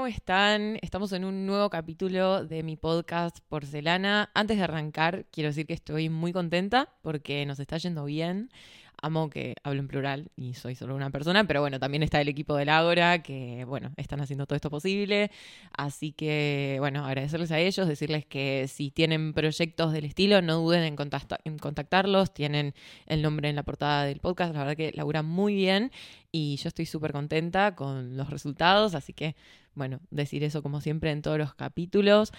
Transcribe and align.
¿cómo 0.00 0.06
están? 0.06 0.78
Estamos 0.80 1.12
en 1.12 1.26
un 1.26 1.44
nuevo 1.44 1.68
capítulo 1.68 2.46
de 2.46 2.62
mi 2.62 2.78
podcast 2.78 3.40
Porcelana. 3.50 4.30
Antes 4.32 4.56
de 4.56 4.64
arrancar, 4.64 5.26
quiero 5.30 5.50
decir 5.50 5.66
que 5.66 5.74
estoy 5.74 6.08
muy 6.08 6.32
contenta 6.32 6.88
porque 7.02 7.44
nos 7.44 7.60
está 7.60 7.76
yendo 7.76 8.06
bien 8.06 8.50
amo 9.02 9.30
que 9.30 9.54
hablo 9.62 9.80
en 9.80 9.88
plural 9.88 10.30
y 10.36 10.54
soy 10.54 10.74
solo 10.74 10.94
una 10.94 11.10
persona, 11.10 11.44
pero 11.44 11.60
bueno, 11.60 11.78
también 11.78 12.02
está 12.02 12.20
el 12.20 12.28
equipo 12.28 12.56
del 12.56 12.68
Ágora 12.68 13.22
que, 13.22 13.64
bueno, 13.64 13.92
están 13.96 14.20
haciendo 14.20 14.46
todo 14.46 14.56
esto 14.56 14.70
posible. 14.70 15.30
Así 15.76 16.12
que, 16.12 16.76
bueno, 16.80 17.04
agradecerles 17.04 17.50
a 17.52 17.58
ellos, 17.58 17.88
decirles 17.88 18.26
que 18.26 18.66
si 18.68 18.90
tienen 18.90 19.32
proyectos 19.32 19.92
del 19.92 20.04
estilo, 20.04 20.42
no 20.42 20.56
duden 20.56 20.82
en, 20.82 20.96
en 21.44 21.58
contactarlos, 21.58 22.34
tienen 22.34 22.74
el 23.06 23.22
nombre 23.22 23.48
en 23.48 23.56
la 23.56 23.62
portada 23.62 24.04
del 24.04 24.20
podcast, 24.20 24.54
la 24.54 24.60
verdad 24.60 24.76
que 24.76 24.92
laburan 24.94 25.26
muy 25.26 25.54
bien 25.54 25.90
y 26.32 26.56
yo 26.56 26.68
estoy 26.68 26.86
súper 26.86 27.12
contenta 27.12 27.74
con 27.74 28.16
los 28.16 28.30
resultados, 28.30 28.94
así 28.94 29.12
que, 29.12 29.36
bueno, 29.74 30.00
decir 30.10 30.44
eso 30.44 30.62
como 30.62 30.80
siempre 30.80 31.10
en 31.10 31.22
todos 31.22 31.38
los 31.38 31.54
capítulos. 31.54 32.32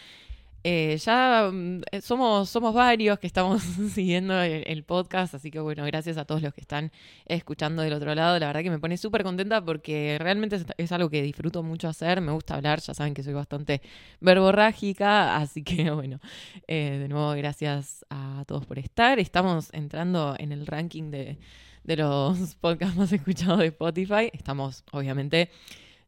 Eh, 0.63 0.97
ya 0.97 1.49
mm, 1.51 1.81
eh, 1.91 2.01
somos, 2.01 2.49
somos 2.49 2.73
varios 2.73 3.17
que 3.17 3.25
estamos 3.25 3.63
siguiendo 3.93 4.39
el, 4.41 4.83
podcast, 4.83 5.33
así 5.33 5.49
que 5.49 5.59
bueno, 5.59 5.83
gracias 5.85 6.17
a 6.17 6.25
todos 6.25 6.41
los 6.41 6.53
que 6.53 6.61
están 6.61 6.91
escuchando 7.25 7.81
del 7.81 7.93
otro 7.93 8.13
lado. 8.13 8.38
La 8.38 8.47
verdad 8.47 8.61
que 8.61 8.69
me 8.69 8.79
pone 8.79 8.97
súper 8.97 9.23
contenta 9.23 9.63
porque 9.63 10.17
realmente 10.19 10.63
es, 10.77 10.91
algo 10.91 11.09
que 11.09 11.21
disfruto 11.23 11.63
mucho 11.63 11.88
hacer, 11.88 12.21
me 12.21 12.31
gusta 12.31 12.55
hablar, 12.55 12.79
ya 12.79 12.93
saben 12.93 13.13
que 13.13 13.23
soy 13.23 13.33
bastante 13.33 13.81
verborrágica, 14.19 15.35
así 15.38 15.63
que 15.63 15.89
bueno, 15.89 16.19
eh, 16.67 16.97
de 16.99 17.07
nuevo 17.07 17.31
gracias 17.31 18.05
a 18.09 18.43
todos 18.45 18.66
por 18.66 18.77
estar. 18.77 19.19
Estamos 19.19 19.69
entrando 19.73 20.35
en 20.38 20.52
el 20.52 20.67
ranking 20.67 21.09
de, 21.09 21.39
de 21.83 21.97
los 21.97 22.55
podcasts 22.61 22.95
más 22.95 23.11
escuchados 23.11 23.59
de 23.59 23.67
Spotify, 23.67 24.30
estamos 24.33 24.83
obviamente 24.91 25.49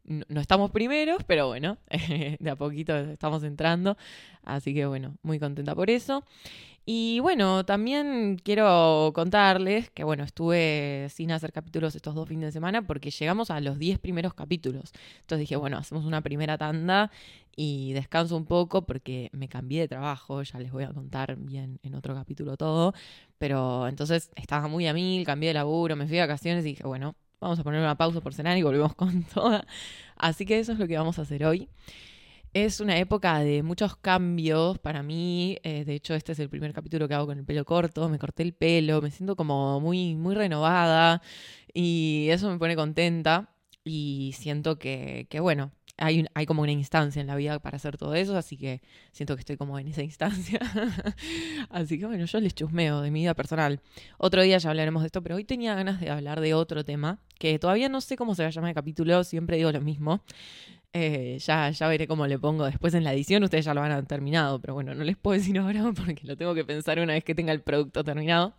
no 0.05 0.41
estamos 0.41 0.71
primeros, 0.71 1.23
pero 1.25 1.47
bueno, 1.47 1.77
de 2.39 2.49
a 2.49 2.55
poquito 2.55 2.95
estamos 2.95 3.43
entrando. 3.43 3.97
Así 4.43 4.73
que 4.73 4.85
bueno, 4.85 5.15
muy 5.23 5.39
contenta 5.39 5.75
por 5.75 5.89
eso. 5.89 6.23
Y 6.85 7.21
bueno, 7.21 7.65
también 7.65 8.37
quiero 8.43 9.11
contarles 9.15 9.89
que 9.91 10.03
bueno, 10.03 10.25
estuve 10.25 11.07
sin 11.09 11.31
hacer 11.31 11.53
capítulos 11.53 11.95
estos 11.95 12.13
dos 12.13 12.27
fines 12.27 12.47
de 12.47 12.51
semana 12.51 12.81
porque 12.81 13.09
llegamos 13.09 13.51
a 13.51 13.61
los 13.61 13.79
10 13.79 13.99
primeros 13.99 14.33
capítulos. 14.33 14.91
Entonces 15.21 15.39
dije, 15.39 15.55
bueno, 15.55 15.77
hacemos 15.77 16.03
una 16.03 16.21
primera 16.21 16.57
tanda 16.57 17.09
y 17.55 17.93
descanso 17.93 18.35
un 18.35 18.45
poco 18.45 18.81
porque 18.85 19.29
me 19.31 19.47
cambié 19.47 19.81
de 19.81 19.87
trabajo, 19.87 20.43
ya 20.43 20.59
les 20.59 20.71
voy 20.73 20.83
a 20.83 20.89
contar 20.89 21.37
bien 21.37 21.79
en 21.83 21.95
otro 21.95 22.13
capítulo 22.15 22.57
todo. 22.57 22.93
Pero 23.37 23.87
entonces 23.87 24.29
estaba 24.35 24.67
muy 24.67 24.87
a 24.87 24.93
mil, 24.93 25.25
cambié 25.25 25.49
de 25.49 25.53
laburo, 25.55 25.95
me 25.95 26.05
fui 26.05 26.15
de 26.15 26.21
vacaciones 26.21 26.65
y 26.65 26.69
dije, 26.69 26.83
bueno, 26.85 27.15
Vamos 27.43 27.59
a 27.59 27.63
poner 27.63 27.81
una 27.81 27.97
pausa 27.97 28.21
por 28.21 28.33
cenar 28.33 28.57
y 28.57 28.63
volvemos 28.63 28.95
con 28.95 29.23
toda. 29.33 29.65
Así 30.15 30.45
que 30.45 30.59
eso 30.59 30.71
es 30.71 30.79
lo 30.79 30.87
que 30.87 30.97
vamos 30.97 31.19
a 31.19 31.23
hacer 31.23 31.45
hoy. 31.45 31.67
Es 32.53 32.79
una 32.79 32.97
época 32.97 33.39
de 33.39 33.63
muchos 33.63 33.97
cambios 33.97 34.79
para 34.79 35.03
mí. 35.03 35.57
Eh, 35.63 35.83
de 35.85 35.95
hecho, 35.95 36.13
este 36.15 36.31
es 36.31 36.39
el 36.39 36.49
primer 36.49 36.71
capítulo 36.73 37.07
que 37.07 37.15
hago 37.15 37.25
con 37.25 37.37
el 37.39 37.45
pelo 37.45 37.65
corto. 37.65 38.07
Me 38.09 38.19
corté 38.19 38.43
el 38.43 38.53
pelo, 38.53 39.01
me 39.01 39.11
siento 39.11 39.35
como 39.35 39.79
muy, 39.81 40.15
muy 40.15 40.35
renovada 40.35 41.21
y 41.73 42.27
eso 42.29 42.49
me 42.49 42.57
pone 42.59 42.75
contenta. 42.75 43.49
Y 43.83 44.33
siento 44.37 44.79
que, 44.79 45.27
que 45.29 45.39
bueno, 45.41 45.71
hay, 45.97 46.25
hay, 46.33 46.45
como 46.45 46.63
una 46.63 46.71
instancia 46.71 47.19
en 47.21 47.27
la 47.27 47.35
vida 47.35 47.59
para 47.59 47.77
hacer 47.77 47.97
todo 47.97 48.15
eso, 48.15 48.35
así 48.35 48.57
que 48.57 48.81
siento 49.11 49.35
que 49.35 49.41
estoy 49.41 49.57
como 49.57 49.77
en 49.77 49.87
esa 49.87 50.01
instancia. 50.01 50.59
así 51.69 51.99
que 51.99 52.05
bueno, 52.05 52.25
yo 52.25 52.39
les 52.39 52.55
chusmeo 52.55 53.01
de 53.01 53.11
mi 53.11 53.21
vida 53.21 53.33
personal. 53.33 53.79
Otro 54.17 54.41
día 54.41 54.57
ya 54.57 54.69
hablaremos 54.69 55.03
de 55.03 55.07
esto, 55.07 55.21
pero 55.21 55.35
hoy 55.35 55.43
tenía 55.43 55.75
ganas 55.75 55.99
de 55.99 56.09
hablar 56.09 56.41
de 56.41 56.53
otro 56.53 56.83
tema, 56.83 57.19
que 57.37 57.59
todavía 57.59 57.89
no 57.89 58.01
sé 58.01 58.15
cómo 58.15 58.35
se 58.35 58.43
va 58.43 58.47
a 58.47 58.51
llamar 58.51 58.69
el 58.69 58.75
capítulo, 58.75 59.23
siempre 59.23 59.57
digo 59.57 59.71
lo 59.71 59.81
mismo. 59.81 60.23
Eh, 60.95 61.39
ya, 61.39 61.71
ya 61.71 61.87
veré 61.87 62.07
cómo 62.07 62.27
le 62.27 62.37
pongo 62.37 62.65
después 62.65 62.93
en 62.93 63.03
la 63.03 63.13
edición, 63.13 63.43
ustedes 63.43 63.65
ya 63.65 63.73
lo 63.73 63.81
van 63.81 63.91
a 63.91 64.03
terminado, 64.03 64.61
pero 64.61 64.75
bueno, 64.75 64.93
no 64.93 65.03
les 65.03 65.17
puedo 65.17 65.37
decir 65.39 65.57
ahora 65.57 65.91
porque 65.95 66.21
lo 66.25 66.37
tengo 66.37 66.53
que 66.53 66.63
pensar 66.63 66.99
una 66.99 67.13
vez 67.13 67.23
que 67.23 67.35
tenga 67.35 67.51
el 67.51 67.61
producto 67.61 68.03
terminado. 68.03 68.55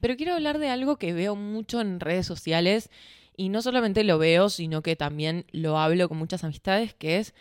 Pero 0.00 0.16
quiero 0.16 0.34
hablar 0.34 0.58
de 0.58 0.68
algo 0.68 0.96
que 0.96 1.12
veo 1.12 1.36
mucho 1.36 1.80
en 1.80 2.00
redes 2.00 2.26
sociales 2.26 2.90
y 3.36 3.48
no 3.48 3.62
solamente 3.62 4.04
lo 4.04 4.18
veo, 4.18 4.48
sino 4.48 4.82
que 4.82 4.96
también 4.96 5.46
lo 5.52 5.78
hablo 5.78 6.08
con 6.08 6.18
muchas 6.18 6.44
amistades, 6.44 6.94
que 6.94 7.18
es 7.18 7.34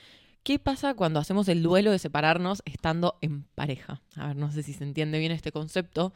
¿qué 0.44 0.60
pasa 0.60 0.94
cuando 0.94 1.20
hacemos 1.20 1.48
el 1.48 1.64
duelo 1.64 1.92
de 1.92 2.00
separarnos 2.00 2.62
estando 2.66 3.18
en 3.22 3.44
pareja? 3.56 4.02
A 4.16 4.28
ver, 4.28 4.36
no 4.36 4.52
sé 4.52 4.64
si 4.64 4.74
se 4.74 4.84
entiende 4.84 5.20
bien 5.20 5.32
este 5.32 5.52
concepto, 5.52 6.14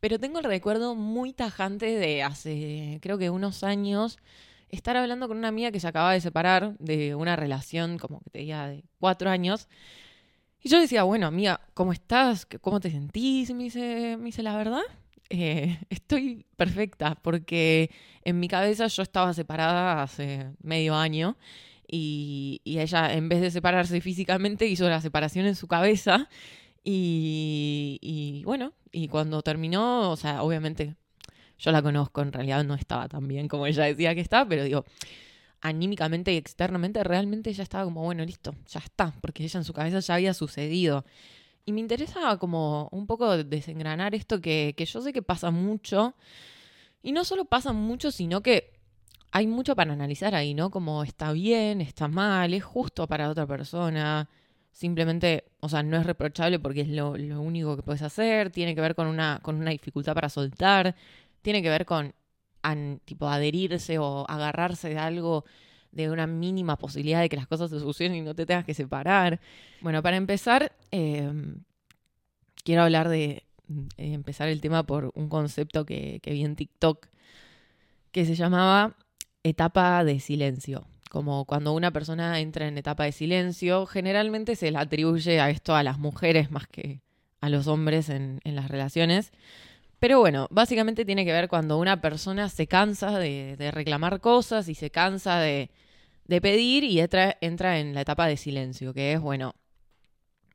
pero 0.00 0.18
tengo 0.18 0.38
el 0.38 0.44
recuerdo 0.44 0.94
muy 0.94 1.32
tajante 1.32 1.86
de 1.86 2.22
hace, 2.22 2.98
creo 3.02 3.18
que 3.18 3.30
unos 3.30 3.64
años, 3.64 4.18
estar 4.68 4.96
hablando 4.96 5.28
con 5.28 5.36
una 5.38 5.48
amiga 5.48 5.70
que 5.70 5.80
se 5.80 5.88
acaba 5.88 6.12
de 6.12 6.20
separar 6.20 6.76
de 6.78 7.14
una 7.14 7.36
relación 7.36 7.98
como 7.98 8.20
que 8.20 8.30
tenía 8.30 8.66
de 8.66 8.84
cuatro 8.98 9.30
años. 9.30 9.68
Y 10.60 10.68
yo 10.68 10.80
decía, 10.80 11.02
bueno, 11.02 11.26
amiga, 11.26 11.60
¿cómo 11.74 11.92
estás? 11.92 12.46
¿Cómo 12.60 12.80
te 12.80 12.90
sentís? 12.90 13.52
Me 13.54 13.64
dice, 13.64 14.16
me 14.18 14.26
dice, 14.26 14.42
la 14.42 14.56
verdad, 14.56 14.82
eh, 15.32 15.78
estoy 15.90 16.44
perfecta 16.56 17.14
porque 17.22 17.90
en 18.22 18.38
mi 18.38 18.48
cabeza 18.48 18.86
yo 18.86 19.02
estaba 19.02 19.32
separada 19.32 20.02
hace 20.02 20.50
medio 20.62 20.94
año 20.94 21.38
y, 21.88 22.60
ella 22.64 23.14
en 23.14 23.28
vez 23.28 23.40
de 23.40 23.50
separarse 23.50 24.00
físicamente 24.00 24.66
hizo 24.66 24.88
la 24.88 25.00
separación 25.00 25.46
en 25.46 25.54
su 25.56 25.68
cabeza 25.68 26.28
y, 26.84 28.42
bueno, 28.44 28.74
y 28.90 29.08
cuando 29.08 29.42
terminó, 29.42 30.10
o 30.10 30.16
sea, 30.16 30.42
obviamente 30.42 30.96
yo 31.58 31.70
la 31.72 31.80
conozco, 31.80 32.20
en 32.22 32.32
realidad 32.32 32.64
no 32.64 32.74
estaba 32.74 33.08
tan 33.08 33.26
bien 33.28 33.48
como 33.48 33.66
ella 33.66 33.84
decía 33.84 34.14
que 34.14 34.20
estaba, 34.20 34.46
pero 34.48 34.64
digo, 34.64 34.84
anímicamente 35.62 36.32
y 36.34 36.36
externamente 36.36 37.04
realmente 37.04 37.50
ella 37.50 37.62
estaba 37.62 37.84
como, 37.84 38.02
bueno, 38.02 38.24
listo, 38.24 38.54
ya 38.66 38.80
está, 38.80 39.14
porque 39.22 39.44
ella 39.44 39.58
en 39.60 39.64
su 39.64 39.72
cabeza 39.72 40.00
ya 40.00 40.14
había 40.14 40.34
sucedido. 40.34 41.04
Y 41.64 41.72
me 41.72 41.80
interesa 41.80 42.36
como 42.38 42.88
un 42.90 43.06
poco 43.06 43.44
desengranar 43.44 44.14
esto 44.14 44.40
que, 44.40 44.74
yo 44.78 45.00
sé 45.00 45.12
que 45.12 45.22
pasa 45.22 45.50
mucho. 45.50 46.14
Y 47.02 47.12
no 47.12 47.24
solo 47.24 47.44
pasa 47.44 47.72
mucho, 47.72 48.10
sino 48.10 48.42
que 48.42 48.72
hay 49.32 49.46
mucho 49.46 49.76
para 49.76 49.92
analizar 49.92 50.34
ahí, 50.34 50.54
¿no? 50.54 50.70
Como 50.70 51.02
está 51.04 51.32
bien, 51.32 51.80
está 51.80 52.08
mal, 52.08 52.54
es 52.54 52.64
justo 52.64 53.06
para 53.08 53.30
otra 53.30 53.46
persona. 53.46 54.28
Simplemente, 54.72 55.44
o 55.60 55.68
sea, 55.68 55.82
no 55.82 55.96
es 55.98 56.06
reprochable 56.06 56.58
porque 56.58 56.82
es 56.82 56.88
lo, 56.88 57.12
único 57.12 57.76
que 57.76 57.82
puedes 57.82 58.02
hacer. 58.02 58.50
Tiene 58.50 58.74
que 58.74 58.80
ver 58.80 58.94
con 58.94 59.06
una, 59.06 59.40
con 59.42 59.56
una 59.56 59.70
dificultad 59.70 60.14
para 60.14 60.28
soltar. 60.28 60.96
Tiene 61.42 61.62
que 61.62 61.70
ver 61.70 61.86
con 61.86 62.14
tipo 63.04 63.28
adherirse 63.28 63.98
o 63.98 64.24
agarrarse 64.28 64.88
de 64.88 64.98
algo 64.98 65.44
de 65.92 66.10
una 66.10 66.26
mínima 66.26 66.76
posibilidad 66.76 67.20
de 67.20 67.28
que 67.28 67.36
las 67.36 67.46
cosas 67.46 67.70
se 67.70 67.78
solucionen 67.78 68.18
y 68.18 68.20
no 68.22 68.34
te 68.34 68.46
tengas 68.46 68.64
que 68.64 68.74
separar. 68.74 69.40
Bueno, 69.80 70.02
para 70.02 70.16
empezar, 70.16 70.72
em, 70.90 71.62
quiero 72.64 72.82
hablar 72.82 73.08
de, 73.08 73.44
empezar 73.96 74.48
el 74.48 74.60
tema 74.60 74.82
por 74.82 75.12
un 75.14 75.28
concepto 75.28 75.86
que, 75.86 76.20
vi 76.24 76.44
en 76.44 76.56
TikTok 76.56 77.06
que 78.10 78.26
se 78.26 78.34
llamaba 78.34 78.96
etapa 79.42 80.04
de 80.04 80.20
silencio. 80.20 80.86
Como 81.10 81.44
cuando 81.46 81.72
una 81.72 81.90
persona 81.90 82.40
entra 82.40 82.68
en 82.68 82.76
etapa 82.76 83.04
de 83.04 83.12
silencio, 83.12 83.86
generalmente 83.86 84.56
se 84.56 84.70
le 84.70 84.78
atribuye 84.78 85.40
a 85.40 85.50
esto 85.50 85.74
a 85.74 85.82
las 85.82 85.98
mujeres 85.98 86.50
más 86.50 86.66
que 86.66 87.00
a 87.40 87.48
los 87.48 87.66
hombres 87.66 88.08
en 88.08 88.40
las 88.44 88.68
relaciones. 88.68 89.32
Pero 90.02 90.18
bueno, 90.18 90.48
básicamente 90.50 91.04
tiene 91.04 91.24
que 91.24 91.30
ver 91.30 91.48
cuando 91.48 91.78
una 91.78 92.00
persona 92.00 92.48
se 92.48 92.66
cansa 92.66 93.20
de, 93.20 93.70
reclamar 93.72 94.18
cosas 94.20 94.68
y 94.68 94.74
se 94.74 94.90
cansa 94.90 95.38
de, 95.38 95.70
pedir 96.26 96.82
y 96.82 96.98
entra, 96.98 97.38
en 97.40 97.94
la 97.94 98.00
etapa 98.00 98.26
de 98.26 98.36
silencio, 98.36 98.92
que 98.92 99.12
es, 99.12 99.20
bueno, 99.20 99.54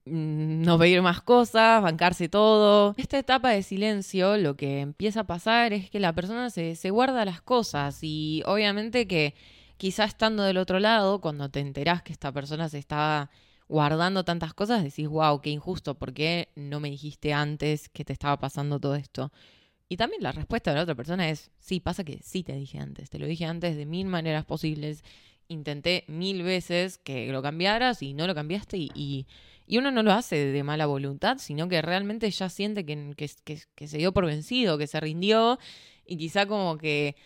mm, 0.03 0.63
no 0.63 0.77
pedir 0.77 1.01
más 1.01 1.21
cosas, 1.21 1.81
bancarse 1.81 2.27
todo. 2.27 2.93
Esta 2.97 3.19
etapa 3.19 3.51
de 3.51 3.63
silencio 3.63 4.35
lo 4.35 4.57
que 4.57 4.81
empieza 4.81 5.21
a 5.21 5.27
pasar 5.27 5.71
es 5.71 5.89
que 5.89 6.01
la 6.01 6.11
persona 6.11 6.49
se, 6.49 6.89
guarda 6.89 7.23
las 7.23 7.41
cosas 7.41 7.99
y 8.01 8.43
obviamente 8.45 9.07
que 9.07 9.33
quizá 9.77 10.03
estando 10.03 10.43
del 10.43 10.57
otro 10.57 10.81
lado, 10.81 11.21
cuando 11.21 11.47
te 11.47 11.61
enterás 11.61 12.03
que 12.03 12.11
esta 12.11 12.33
persona 12.33 12.67
se 12.67 12.79
estaba 12.79 13.29
guardando 13.67 14.23
tantas 14.23 14.53
cosas, 14.53 14.83
decís, 14.83 15.07
wow, 15.07 15.41
qué 15.41 15.49
injusto, 15.49 15.95
¿por 15.95 16.13
qué 16.13 16.49
no 16.55 16.79
me 16.79 16.89
dijiste 16.89 17.33
antes 17.33 17.89
que 17.89 18.05
te 18.05 18.13
estaba 18.13 18.37
pasando 18.39 18.79
todo 18.79 18.95
esto? 18.95 19.31
Y 19.89 19.97
también 19.97 20.23
la 20.23 20.31
respuesta 20.31 20.71
de 20.71 20.77
la 20.77 20.83
otra 20.83 20.95
persona 20.95 21.29
es, 21.29 21.51
sí, 21.59 21.79
pasa 21.79 22.03
que 22.03 22.19
sí 22.23 22.43
te 22.43 22.53
dije 22.53 22.79
antes, 22.79 23.09
te 23.09 23.19
lo 23.19 23.25
dije 23.25 23.45
antes 23.45 23.75
de 23.75 23.85
mil 23.85 24.07
maneras 24.07 24.45
posibles 24.45 25.03
intenté 25.47 26.03
mil 26.07 26.43
veces 26.43 26.97
que 26.97 27.31
lo 27.31 27.41
cambiaras 27.41 28.01
y 28.01 28.13
no 28.13 28.27
lo 28.27 28.35
cambiaste 28.35 28.77
y, 28.77 29.27
uno 29.69 29.91
no 29.91 30.01
lo 30.01 30.13
hace 30.13 30.37
de 30.37 30.63
mala 30.63 30.85
voluntad, 30.85 31.39
sino 31.39 31.67
que 31.67 31.81
realmente 31.81 32.29
ya 32.31 32.47
siente 32.47 32.85
que, 32.85 33.13
que, 33.75 33.87
se 33.87 33.97
dio 33.97 34.13
por 34.13 34.25
vencido, 34.25 34.77
que 34.77 34.87
se 34.87 34.99
rindió 34.99 35.59
y 36.05 36.15
quizá 36.15 36.45
como 36.45 36.77
que 36.77 37.17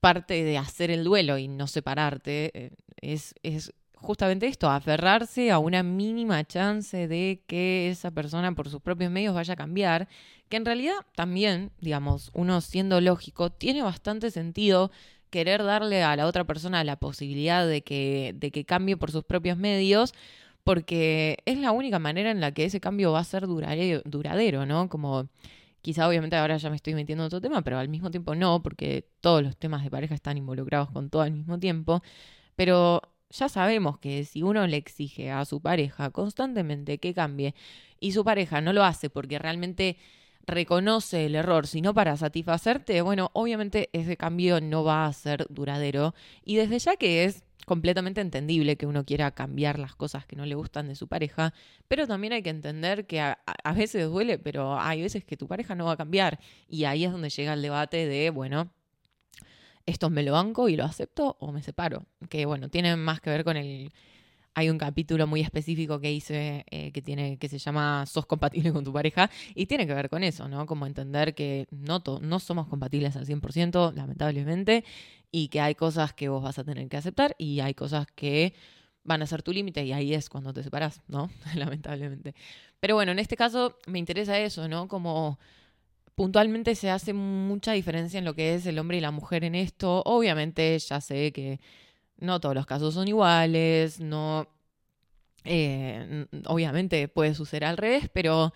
parte 0.00 0.42
de 0.42 0.56
hacer 0.56 0.90
el 0.90 1.04
duelo 1.04 1.36
y 1.36 1.48
no 1.48 1.66
separarte 1.66 2.50
eh, 2.54 2.70
es, 3.02 3.34
es 3.42 3.74
justamente 4.04 4.46
esto, 4.46 4.70
aferrarse 4.70 5.50
a 5.50 5.58
una 5.58 5.82
mínima 5.82 6.44
chance 6.44 7.08
de 7.08 7.42
que 7.46 7.90
esa 7.90 8.10
persona 8.10 8.54
por 8.54 8.68
sus 8.68 8.80
propios 8.80 9.10
medios 9.10 9.34
vaya 9.34 9.54
a 9.54 9.56
cambiar, 9.56 10.08
que 10.48 10.56
en 10.56 10.64
realidad 10.64 10.94
también, 11.16 11.72
digamos, 11.80 12.30
uno 12.34 12.60
siendo 12.60 13.00
lógico, 13.00 13.50
tiene 13.50 13.82
bastante 13.82 14.30
sentido 14.30 14.90
querer 15.30 15.64
darle 15.64 16.04
a 16.04 16.14
la 16.14 16.26
otra 16.26 16.44
persona 16.44 16.84
la 16.84 16.96
posibilidad 16.96 17.66
de 17.66 17.82
que, 17.82 18.34
de 18.36 18.50
que 18.52 18.64
cambie 18.64 18.96
por 18.96 19.10
sus 19.10 19.24
propios 19.24 19.58
medios, 19.58 20.14
porque 20.62 21.38
es 21.46 21.58
la 21.58 21.72
única 21.72 21.98
manera 21.98 22.30
en 22.30 22.40
la 22.40 22.52
que 22.52 22.64
ese 22.66 22.80
cambio 22.80 23.12
va 23.12 23.20
a 23.20 23.24
ser 23.24 23.46
duradero, 23.46 24.66
¿no? 24.66 24.88
Como 24.88 25.28
quizá 25.82 26.08
obviamente 26.08 26.36
ahora 26.36 26.56
ya 26.56 26.70
me 26.70 26.76
estoy 26.76 26.94
metiendo 26.94 27.24
en 27.24 27.26
otro 27.26 27.40
tema, 27.40 27.62
pero 27.62 27.78
al 27.78 27.88
mismo 27.88 28.10
tiempo 28.10 28.34
no, 28.34 28.62
porque 28.62 29.08
todos 29.20 29.42
los 29.42 29.56
temas 29.56 29.82
de 29.84 29.90
pareja 29.90 30.14
están 30.14 30.38
involucrados 30.38 30.90
con 30.90 31.10
todo 31.10 31.22
al 31.22 31.32
mismo 31.32 31.58
tiempo, 31.58 32.02
pero 32.56 33.02
ya 33.34 33.48
sabemos 33.48 33.98
que 33.98 34.24
si 34.24 34.42
uno 34.42 34.66
le 34.66 34.76
exige 34.76 35.30
a 35.30 35.44
su 35.44 35.60
pareja 35.60 36.10
constantemente 36.10 36.98
que 36.98 37.14
cambie 37.14 37.54
y 38.00 38.12
su 38.12 38.24
pareja 38.24 38.60
no 38.60 38.72
lo 38.72 38.84
hace 38.84 39.10
porque 39.10 39.38
realmente 39.38 39.96
reconoce 40.46 41.26
el 41.26 41.34
error, 41.34 41.66
sino 41.66 41.94
para 41.94 42.16
satisfacerte, 42.16 43.00
bueno, 43.02 43.30
obviamente 43.32 43.88
ese 43.92 44.16
cambio 44.16 44.60
no 44.60 44.84
va 44.84 45.06
a 45.06 45.12
ser 45.12 45.46
duradero. 45.48 46.14
Y 46.44 46.56
desde 46.56 46.78
ya 46.78 46.96
que 46.96 47.24
es 47.24 47.44
completamente 47.66 48.20
entendible 48.20 48.76
que 48.76 48.86
uno 48.86 49.04
quiera 49.04 49.30
cambiar 49.30 49.78
las 49.78 49.94
cosas 49.94 50.26
que 50.26 50.36
no 50.36 50.44
le 50.44 50.54
gustan 50.54 50.86
de 50.88 50.94
su 50.96 51.08
pareja, 51.08 51.54
pero 51.88 52.06
también 52.06 52.34
hay 52.34 52.42
que 52.42 52.50
entender 52.50 53.06
que 53.06 53.20
a, 53.20 53.38
veces 53.74 54.06
duele, 54.06 54.38
pero 54.38 54.78
hay 54.78 55.02
veces 55.02 55.24
que 55.24 55.36
tu 55.36 55.48
pareja 55.48 55.74
no 55.74 55.86
va 55.86 55.92
a 55.92 55.96
cambiar. 55.96 56.38
Y 56.68 56.84
ahí 56.84 57.04
es 57.04 57.12
donde 57.12 57.30
llega 57.30 57.54
el 57.54 57.62
debate 57.62 58.06
de, 58.06 58.30
bueno, 58.30 58.70
esto 59.86 60.10
me 60.10 60.22
lo 60.22 60.32
banco 60.32 60.68
y 60.68 60.76
lo 60.76 60.84
acepto 60.84 61.36
o 61.40 61.52
me 61.52 61.62
separo. 61.62 62.06
Que 62.28 62.46
bueno, 62.46 62.68
tiene 62.68 62.96
más 62.96 63.20
que 63.20 63.30
ver 63.30 63.44
con 63.44 63.56
el 63.56 63.92
hay 64.54 64.70
un 64.70 64.78
capítulo 64.78 65.26
muy 65.26 65.40
específico 65.40 66.00
que 66.00 66.12
hice 66.12 66.64
eh, 66.70 66.92
que, 66.92 67.02
tiene, 67.02 67.38
que 67.38 67.48
se 67.48 67.58
llama 67.58 68.06
Sos 68.06 68.26
compatible 68.26 68.72
con 68.72 68.84
tu 68.84 68.92
pareja 68.92 69.30
y 69.54 69.66
tiene 69.66 69.86
que 69.86 69.94
ver 69.94 70.08
con 70.08 70.22
eso, 70.22 70.48
¿no? 70.48 70.64
Como 70.66 70.86
entender 70.86 71.34
que 71.34 71.66
no, 71.70 72.02
no 72.20 72.38
somos 72.38 72.68
compatibles 72.68 73.16
al 73.16 73.26
100%, 73.26 73.92
lamentablemente, 73.94 74.84
y 75.32 75.48
que 75.48 75.60
hay 75.60 75.74
cosas 75.74 76.12
que 76.12 76.28
vos 76.28 76.42
vas 76.42 76.58
a 76.58 76.64
tener 76.64 76.88
que 76.88 76.96
aceptar 76.96 77.34
y 77.36 77.60
hay 77.60 77.74
cosas 77.74 78.06
que 78.14 78.54
van 79.02 79.22
a 79.22 79.26
ser 79.26 79.42
tu 79.42 79.52
límite 79.52 79.84
y 79.84 79.92
ahí 79.92 80.14
es 80.14 80.28
cuando 80.28 80.52
te 80.52 80.62
separas, 80.62 81.02
¿no? 81.08 81.30
lamentablemente. 81.56 82.34
Pero 82.78 82.94
bueno, 82.94 83.12
en 83.12 83.18
este 83.18 83.36
caso 83.36 83.76
me 83.86 83.98
interesa 83.98 84.38
eso, 84.38 84.68
¿no? 84.68 84.86
Como 84.86 85.38
puntualmente 86.14 86.74
se 86.74 86.90
hace 86.90 87.12
mucha 87.12 87.72
diferencia 87.72 88.18
en 88.18 88.24
lo 88.24 88.34
que 88.34 88.54
es 88.54 88.66
el 88.66 88.78
hombre 88.78 88.98
y 88.98 89.00
la 89.00 89.10
mujer 89.10 89.44
en 89.44 89.54
esto. 89.54 90.02
Obviamente 90.04 90.78
ya 90.78 91.00
sé 91.00 91.32
que 91.32 91.60
no 92.18 92.40
todos 92.40 92.54
los 92.54 92.66
casos 92.66 92.94
son 92.94 93.08
iguales, 93.08 94.00
no... 94.00 94.48
Eh, 95.46 96.26
obviamente 96.46 97.06
puede 97.08 97.34
suceder 97.34 97.66
al 97.66 97.76
revés, 97.76 98.08
pero 98.12 98.54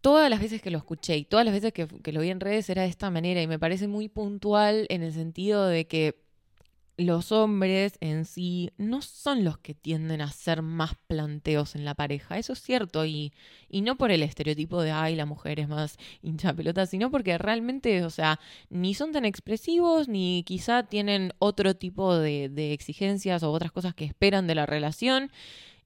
todas 0.00 0.28
las 0.28 0.40
veces 0.40 0.60
que 0.60 0.70
lo 0.70 0.78
escuché 0.78 1.16
y 1.16 1.24
todas 1.24 1.44
las 1.46 1.54
veces 1.54 1.72
que, 1.72 1.86
que, 1.86 2.12
lo 2.12 2.20
vi 2.20 2.30
en 2.30 2.40
redes 2.40 2.68
era 2.70 2.82
de 2.82 2.88
esta 2.88 3.10
manera 3.10 3.40
y 3.40 3.46
me 3.46 3.58
parece 3.58 3.86
muy 3.86 4.08
puntual 4.08 4.86
en 4.90 5.02
el 5.04 5.12
sentido 5.12 5.66
de 5.68 5.86
que 5.86 6.23
los 6.96 7.32
hombres 7.32 7.98
en 8.00 8.24
sí 8.24 8.70
no 8.76 9.02
son 9.02 9.44
los 9.44 9.58
que 9.58 9.74
tienden 9.74 10.20
a 10.20 10.24
hacer 10.26 10.62
más 10.62 10.92
planteos 11.06 11.74
en 11.74 11.84
la 11.84 11.94
pareja. 11.94 12.38
Eso 12.38 12.52
es 12.52 12.62
cierto. 12.62 13.04
Y, 13.04 13.32
y 13.68 13.80
no 13.80 13.96
por 13.96 14.10
el 14.10 14.22
estereotipo 14.22 14.80
de, 14.82 14.92
ay, 14.92 15.16
la 15.16 15.26
mujer 15.26 15.60
es 15.60 15.68
más 15.68 15.96
hincha 16.22 16.52
pelota, 16.52 16.86
sino 16.86 17.10
porque 17.10 17.36
realmente, 17.38 18.04
o 18.04 18.10
sea, 18.10 18.38
ni 18.70 18.94
son 18.94 19.12
tan 19.12 19.24
expresivos, 19.24 20.08
ni 20.08 20.44
quizá 20.46 20.84
tienen 20.84 21.32
otro 21.38 21.74
tipo 21.74 22.16
de, 22.16 22.48
de 22.48 22.72
exigencias 22.72 23.42
o 23.42 23.50
otras 23.50 23.72
cosas 23.72 23.94
que 23.94 24.04
esperan 24.04 24.46
de 24.46 24.54
la 24.54 24.66
relación. 24.66 25.30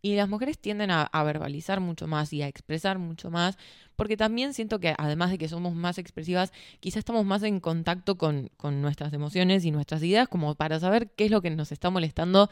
Y 0.01 0.17
las 0.17 0.29
mujeres 0.29 0.59
tienden 0.59 0.91
a, 0.91 1.09
verbalizar 1.25 1.81
mucho 1.81 2.07
más 2.07 2.33
y 2.33 2.43
a 2.43 2.49
expresar 2.49 2.99
mucho 2.99 3.31
más, 3.31 3.59
porque 3.97 4.17
también 4.17 4.55
siento 4.55 4.79
que 4.79 4.95
además 4.97 5.31
de 5.31 5.39
que 5.39 5.49
somos 5.49 5.75
más 5.75 5.99
expresivas, 5.99 6.53
quizás 6.81 6.99
estamos 6.99 7.25
más 7.25 7.43
en 7.43 7.61
contacto 7.61 8.17
con, 8.17 8.51
con 8.57 8.81
nuestras 8.81 9.13
emociones 9.13 9.65
y 9.65 9.71
nuestras 9.71 10.03
ideas, 10.03 10.29
como 10.29 10.55
para 10.55 10.79
saber 10.79 11.11
qué 11.11 11.25
es 11.27 11.31
lo 11.31 11.43
que 11.43 11.51
nos 11.51 11.73
está 11.73 11.91
molestando 11.91 12.49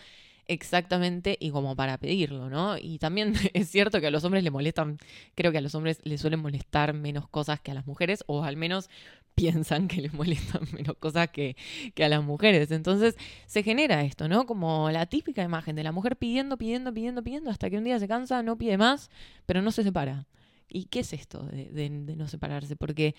exactamente 0.48 1.36
y 1.40 1.50
como 1.50 1.76
para 1.76 1.98
pedirlo, 1.98 2.48
¿no? 2.48 2.78
Y 2.78 2.98
también 2.98 3.34
es 3.54 3.68
cierto 3.68 4.00
que 4.00 4.06
a 4.06 4.10
los 4.10 4.24
hombres 4.24 4.44
le 4.44 4.50
molestan, 4.50 4.98
creo 5.34 5.52
que 5.52 5.58
a 5.58 5.60
los 5.60 5.74
hombres 5.74 6.00
les 6.04 6.20
suelen 6.20 6.40
molestar 6.40 6.92
menos 6.94 7.28
cosas 7.28 7.60
que 7.60 7.70
a 7.70 7.74
las 7.74 7.86
mujeres, 7.86 8.24
o 8.26 8.44
al 8.44 8.56
menos 8.56 8.88
piensan 9.34 9.88
que 9.88 10.00
les 10.00 10.14
molestan 10.14 10.62
menos 10.72 10.96
cosas 10.98 11.28
que, 11.28 11.56
que 11.94 12.04
a 12.04 12.08
las 12.08 12.22
mujeres. 12.22 12.70
Entonces 12.70 13.16
se 13.46 13.62
genera 13.62 14.02
esto, 14.02 14.28
¿no? 14.28 14.46
Como 14.46 14.90
la 14.90 15.06
típica 15.06 15.42
imagen 15.42 15.76
de 15.76 15.84
la 15.84 15.92
mujer 15.92 16.16
pidiendo, 16.16 16.56
pidiendo, 16.56 16.92
pidiendo, 16.94 17.22
pidiendo, 17.22 17.50
hasta 17.50 17.70
que 17.70 17.78
un 17.78 17.84
día 17.84 17.98
se 17.98 18.08
cansa, 18.08 18.42
no 18.42 18.56
pide 18.56 18.78
más, 18.78 19.10
pero 19.46 19.62
no 19.62 19.70
se 19.72 19.82
separa. 19.82 20.26
¿Y 20.68 20.84
qué 20.86 21.00
es 21.00 21.12
esto 21.12 21.44
de, 21.44 21.90
no 21.90 22.28
separarse? 22.28 22.76
Porque 22.76 23.14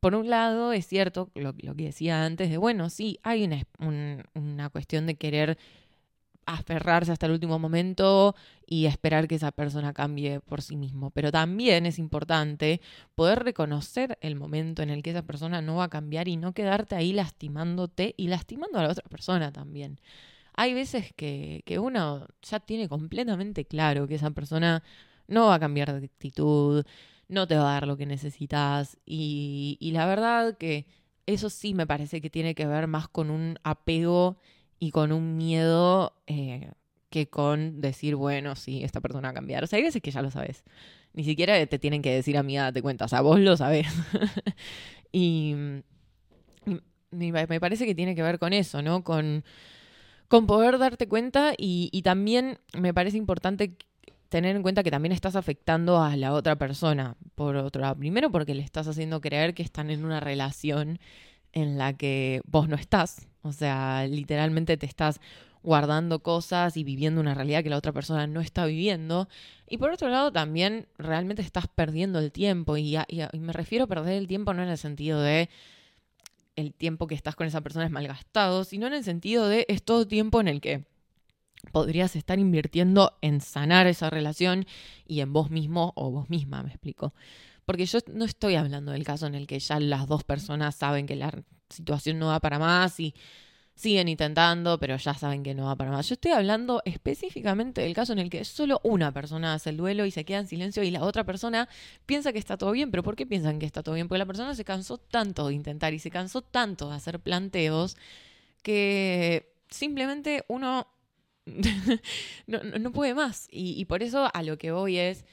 por 0.00 0.14
un 0.14 0.28
lado, 0.28 0.72
es 0.72 0.86
cierto 0.86 1.30
lo, 1.34 1.54
que 1.54 1.84
decía 1.84 2.24
antes, 2.24 2.50
de 2.50 2.58
bueno, 2.58 2.90
sí, 2.90 3.18
hay 3.22 3.44
una, 3.44 3.62
una 4.34 4.68
cuestión 4.68 5.06
de 5.06 5.14
querer 5.14 5.58
aferrarse 6.46 7.12
hasta 7.12 7.26
el 7.26 7.32
último 7.32 7.58
momento 7.58 8.34
y 8.66 8.86
esperar 8.86 9.28
que 9.28 9.36
esa 9.36 9.52
persona 9.52 9.92
cambie 9.92 10.40
por 10.40 10.62
sí 10.62 10.76
mismo. 10.76 11.10
Pero 11.10 11.30
también 11.30 11.86
es 11.86 11.98
importante 11.98 12.80
poder 13.14 13.44
reconocer 13.44 14.18
el 14.20 14.36
momento 14.36 14.82
en 14.82 14.90
el 14.90 15.02
que 15.02 15.10
esa 15.10 15.22
persona 15.22 15.62
no 15.62 15.76
va 15.76 15.84
a 15.84 15.90
cambiar 15.90 16.28
y 16.28 16.36
no 16.36 16.52
quedarte 16.52 16.94
ahí 16.94 17.12
lastimándote 17.12 18.14
y 18.16 18.28
lastimando 18.28 18.78
a 18.78 18.82
la 18.82 18.90
otra 18.90 19.08
persona 19.08 19.52
también. 19.52 20.00
Hay 20.54 20.74
veces 20.74 21.12
que, 21.14 21.62
que 21.64 21.78
uno 21.78 22.26
ya 22.42 22.60
tiene 22.60 22.88
completamente 22.88 23.64
claro 23.64 24.06
que 24.06 24.16
esa 24.16 24.30
persona 24.30 24.82
no 25.28 25.46
va 25.46 25.54
a 25.54 25.60
cambiar 25.60 25.98
de 25.98 26.06
actitud, 26.06 26.84
no 27.28 27.46
te 27.46 27.56
va 27.56 27.70
a 27.70 27.74
dar 27.74 27.86
lo 27.86 27.96
que 27.96 28.06
necesitas 28.06 28.98
y, 29.06 29.78
y 29.80 29.92
la 29.92 30.06
verdad 30.06 30.58
que 30.58 30.86
eso 31.26 31.50
sí 31.50 31.74
me 31.74 31.86
parece 31.86 32.20
que 32.20 32.30
tiene 32.30 32.54
que 32.54 32.66
ver 32.66 32.86
más 32.86 33.08
con 33.08 33.30
un 33.30 33.58
apego 33.62 34.36
y 34.82 34.90
con 34.90 35.12
un 35.12 35.36
miedo 35.36 36.12
eh, 36.26 36.72
que 37.08 37.28
con 37.28 37.80
decir, 37.80 38.16
bueno, 38.16 38.56
sí, 38.56 38.82
esta 38.82 39.00
persona 39.00 39.28
va 39.28 39.30
a 39.30 39.34
cambiar. 39.34 39.62
O 39.62 39.68
sea, 39.68 39.76
hay 39.76 39.84
veces 39.84 40.02
que 40.02 40.10
ya 40.10 40.22
lo 40.22 40.32
sabes. 40.32 40.64
Ni 41.12 41.22
siquiera 41.22 41.64
te 41.66 41.78
tienen 41.78 42.02
que 42.02 42.12
decir, 42.12 42.36
a 42.36 42.42
mí 42.42 42.56
date 42.56 42.82
cuenta. 42.82 43.04
O 43.04 43.08
sea, 43.08 43.20
vos 43.20 43.38
lo 43.38 43.56
sabés. 43.56 43.86
y, 45.12 45.54
me 47.12 47.60
parece 47.60 47.86
que 47.86 47.94
tiene 47.94 48.16
que 48.16 48.24
ver 48.24 48.40
con 48.40 48.52
eso, 48.52 48.82
¿no? 48.82 49.04
Con, 49.04 49.44
con 50.26 50.48
poder 50.48 50.78
darte 50.78 51.06
cuenta 51.06 51.52
y, 51.56 51.88
y 51.92 52.02
también 52.02 52.58
me 52.76 52.92
parece 52.92 53.18
importante 53.18 53.76
tener 54.30 54.56
en 54.56 54.62
cuenta 54.62 54.82
que 54.82 54.90
también 54.90 55.12
estás 55.12 55.36
afectando 55.36 56.02
a 56.02 56.16
la 56.16 56.32
otra 56.32 56.56
persona. 56.56 57.16
Por 57.36 57.54
otro 57.54 57.82
lado, 57.82 57.94
primero 57.94 58.32
porque 58.32 58.56
le 58.56 58.64
estás 58.64 58.88
haciendo 58.88 59.20
creer 59.20 59.54
que 59.54 59.62
están 59.62 59.90
en 59.90 60.04
una 60.04 60.18
relación 60.18 60.98
en 61.52 61.78
la 61.78 61.92
que 61.94 62.40
vos 62.46 62.68
no 62.68 62.76
estás. 62.76 63.28
O 63.42 63.52
sea, 63.52 64.06
literalmente 64.06 64.76
te 64.76 64.86
estás 64.86 65.20
guardando 65.62 66.22
cosas 66.22 66.76
y 66.76 66.84
viviendo 66.84 67.20
una 67.20 67.34
realidad 67.34 67.62
que 67.62 67.70
la 67.70 67.76
otra 67.76 67.92
persona 67.92 68.26
no 68.26 68.40
está 68.40 68.66
viviendo. 68.66 69.28
Y 69.68 69.78
por 69.78 69.90
otro 69.90 70.08
lado, 70.08 70.32
también 70.32 70.86
realmente 70.98 71.42
estás 71.42 71.68
perdiendo 71.68 72.18
el 72.18 72.32
tiempo. 72.32 72.76
Y, 72.76 72.98
me 73.38 73.52
refiero 73.52 73.84
a 73.84 73.88
perder 73.88 74.14
el 74.14 74.26
tiempo 74.26 74.54
no 74.54 74.62
en 74.62 74.68
el 74.68 74.78
sentido 74.78 75.20
de 75.20 75.48
el 76.54 76.74
tiempo 76.74 77.06
que 77.06 77.14
estás 77.14 77.34
con 77.34 77.46
esa 77.46 77.62
persona 77.62 77.86
es 77.86 77.90
malgastado, 77.90 78.64
sino 78.64 78.86
en 78.86 78.92
el 78.92 79.04
sentido 79.04 79.48
de 79.48 79.64
es 79.68 79.82
todo 79.82 80.06
tiempo 80.06 80.40
en 80.40 80.48
el 80.48 80.60
que 80.60 80.84
podrías 81.70 82.14
estar 82.16 82.38
invirtiendo 82.38 83.16
en 83.22 83.40
sanar 83.40 83.86
esa 83.86 84.10
relación 84.10 84.66
y 85.06 85.20
en 85.20 85.32
vos 85.32 85.50
mismo 85.50 85.92
o 85.96 86.10
vos 86.10 86.28
misma, 86.28 86.62
me 86.62 86.70
explico. 86.70 87.14
Porque 87.64 87.86
yo 87.86 87.98
no 88.12 88.24
estoy 88.24 88.56
hablando 88.56 88.92
del 88.92 89.04
caso 89.04 89.26
en 89.26 89.34
el 89.34 89.46
que 89.46 89.58
ya 89.58 89.78
las 89.80 90.06
dos 90.06 90.24
personas 90.24 90.74
saben 90.74 91.06
que 91.06 91.16
la 91.16 91.32
situación 91.70 92.18
no 92.18 92.28
va 92.28 92.40
para 92.40 92.58
más 92.58 92.98
y 93.00 93.14
siguen 93.74 94.08
intentando, 94.08 94.78
pero 94.78 94.96
ya 94.96 95.14
saben 95.14 95.42
que 95.42 95.54
no 95.54 95.66
va 95.66 95.76
para 95.76 95.90
más. 95.90 96.08
Yo 96.08 96.14
estoy 96.14 96.32
hablando 96.32 96.82
específicamente 96.84 97.80
del 97.80 97.94
caso 97.94 98.12
en 98.12 98.18
el 98.18 98.30
que 98.30 98.44
solo 98.44 98.80
una 98.84 99.12
persona 99.12 99.54
hace 99.54 99.70
el 99.70 99.76
duelo 99.76 100.04
y 100.04 100.10
se 100.10 100.24
queda 100.24 100.38
en 100.38 100.46
silencio 100.46 100.82
y 100.82 100.90
la 100.90 101.02
otra 101.02 101.24
persona 101.24 101.68
piensa 102.06 102.32
que 102.32 102.38
está 102.38 102.56
todo 102.56 102.72
bien. 102.72 102.90
¿Pero 102.90 103.02
por 103.02 103.16
qué 103.16 103.26
piensan 103.26 103.58
que 103.58 103.66
está 103.66 103.82
todo 103.82 103.94
bien? 103.94 104.08
Porque 104.08 104.18
la 104.18 104.26
persona 104.26 104.54
se 104.54 104.64
cansó 104.64 104.98
tanto 104.98 105.48
de 105.48 105.54
intentar 105.54 105.94
y 105.94 105.98
se 105.98 106.10
cansó 106.10 106.42
tanto 106.42 106.90
de 106.90 106.96
hacer 106.96 107.20
planteos 107.20 107.96
que 108.62 109.54
simplemente 109.70 110.44
uno 110.48 110.86
no, 112.46 112.92
puede 112.92 113.14
más. 113.14 113.48
y 113.50 113.84
por 113.86 114.02
eso 114.02 114.30
a 114.32 114.42
lo 114.42 114.58
que 114.58 114.70
voy 114.70 114.98
es 114.98 115.24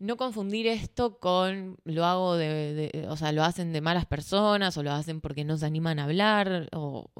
no 0.00 0.16
confundir 0.16 0.68
esto 0.68 1.18
con 1.18 1.76
lo 1.84 2.04
hago 2.04 2.36
de, 2.36 3.06
o 3.08 3.16
sea, 3.16 3.32
lo 3.32 3.42
hacen 3.42 3.72
de 3.72 3.80
malas 3.80 4.06
personas 4.06 4.76
o 4.76 4.82
lo 4.82 4.92
hacen 4.92 5.20
porque 5.20 5.44
no 5.44 5.56
se 5.58 5.66
animan 5.66 5.98
a 5.98 6.04
hablar 6.04 6.68
o, 6.72 7.10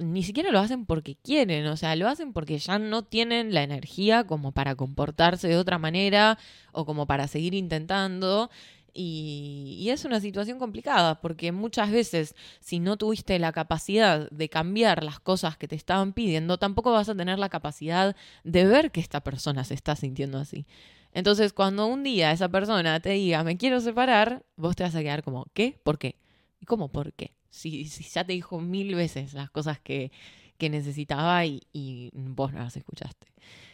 ni 0.00 0.22
siquiera 0.22 0.50
lo 0.52 0.60
hacen 0.60 0.86
porque 0.86 1.16
quieren, 1.16 1.66
o 1.66 1.76
sea, 1.76 1.96
lo 1.96 2.08
hacen 2.08 2.32
porque 2.32 2.58
ya 2.58 2.78
no 2.78 3.02
tienen 3.02 3.52
la 3.52 3.62
energía 3.64 4.24
como 4.24 4.52
para 4.52 4.76
comportarse 4.76 5.48
de 5.48 5.56
otra 5.56 5.78
manera 5.78 6.38
o 6.72 6.86
como 6.86 7.06
para 7.06 7.26
seguir 7.26 7.54
intentando. 7.54 8.50
Y, 8.94 9.78
y 9.80 9.88
es 9.88 10.04
una 10.04 10.20
situación 10.20 10.58
complicada 10.58 11.20
porque 11.22 11.50
muchas 11.50 11.90
veces 11.90 12.34
si 12.60 12.78
no 12.78 12.98
tuviste 12.98 13.38
la 13.38 13.50
capacidad 13.50 14.28
de 14.30 14.50
cambiar 14.50 15.02
las 15.02 15.18
cosas 15.18 15.56
que 15.56 15.66
te 15.66 15.76
estaban 15.76 16.12
pidiendo, 16.12 16.58
tampoco 16.58 16.92
vas 16.92 17.08
a 17.08 17.14
tener 17.14 17.38
la 17.38 17.48
capacidad 17.48 18.14
de 18.44 18.66
ver 18.66 18.92
que 18.92 19.00
esta 19.00 19.22
persona 19.22 19.64
se 19.64 19.74
está 19.74 19.96
sintiendo 19.96 20.38
así. 20.38 20.66
Entonces, 21.12 21.52
cuando 21.52 21.86
un 21.86 22.02
día 22.02 22.32
esa 22.32 22.48
persona 22.48 23.00
te 23.00 23.10
diga, 23.10 23.44
me 23.44 23.56
quiero 23.56 23.80
separar, 23.80 24.44
vos 24.56 24.76
te 24.76 24.82
vas 24.82 24.94
a 24.94 25.00
quedar 25.00 25.22
como, 25.22 25.46
¿qué? 25.52 25.78
¿Por 25.82 25.98
qué? 25.98 26.16
¿Y 26.60 26.66
cómo 26.66 26.90
por 26.90 27.12
qué? 27.12 27.32
Si, 27.50 27.86
si 27.86 28.04
ya 28.04 28.24
te 28.24 28.32
dijo 28.32 28.60
mil 28.60 28.94
veces 28.94 29.34
las 29.34 29.50
cosas 29.50 29.78
que, 29.80 30.10
que 30.56 30.70
necesitaba 30.70 31.44
y, 31.44 31.62
y 31.72 32.10
vos 32.14 32.52
no 32.52 32.60
las 32.60 32.76
escuchaste. 32.76 33.26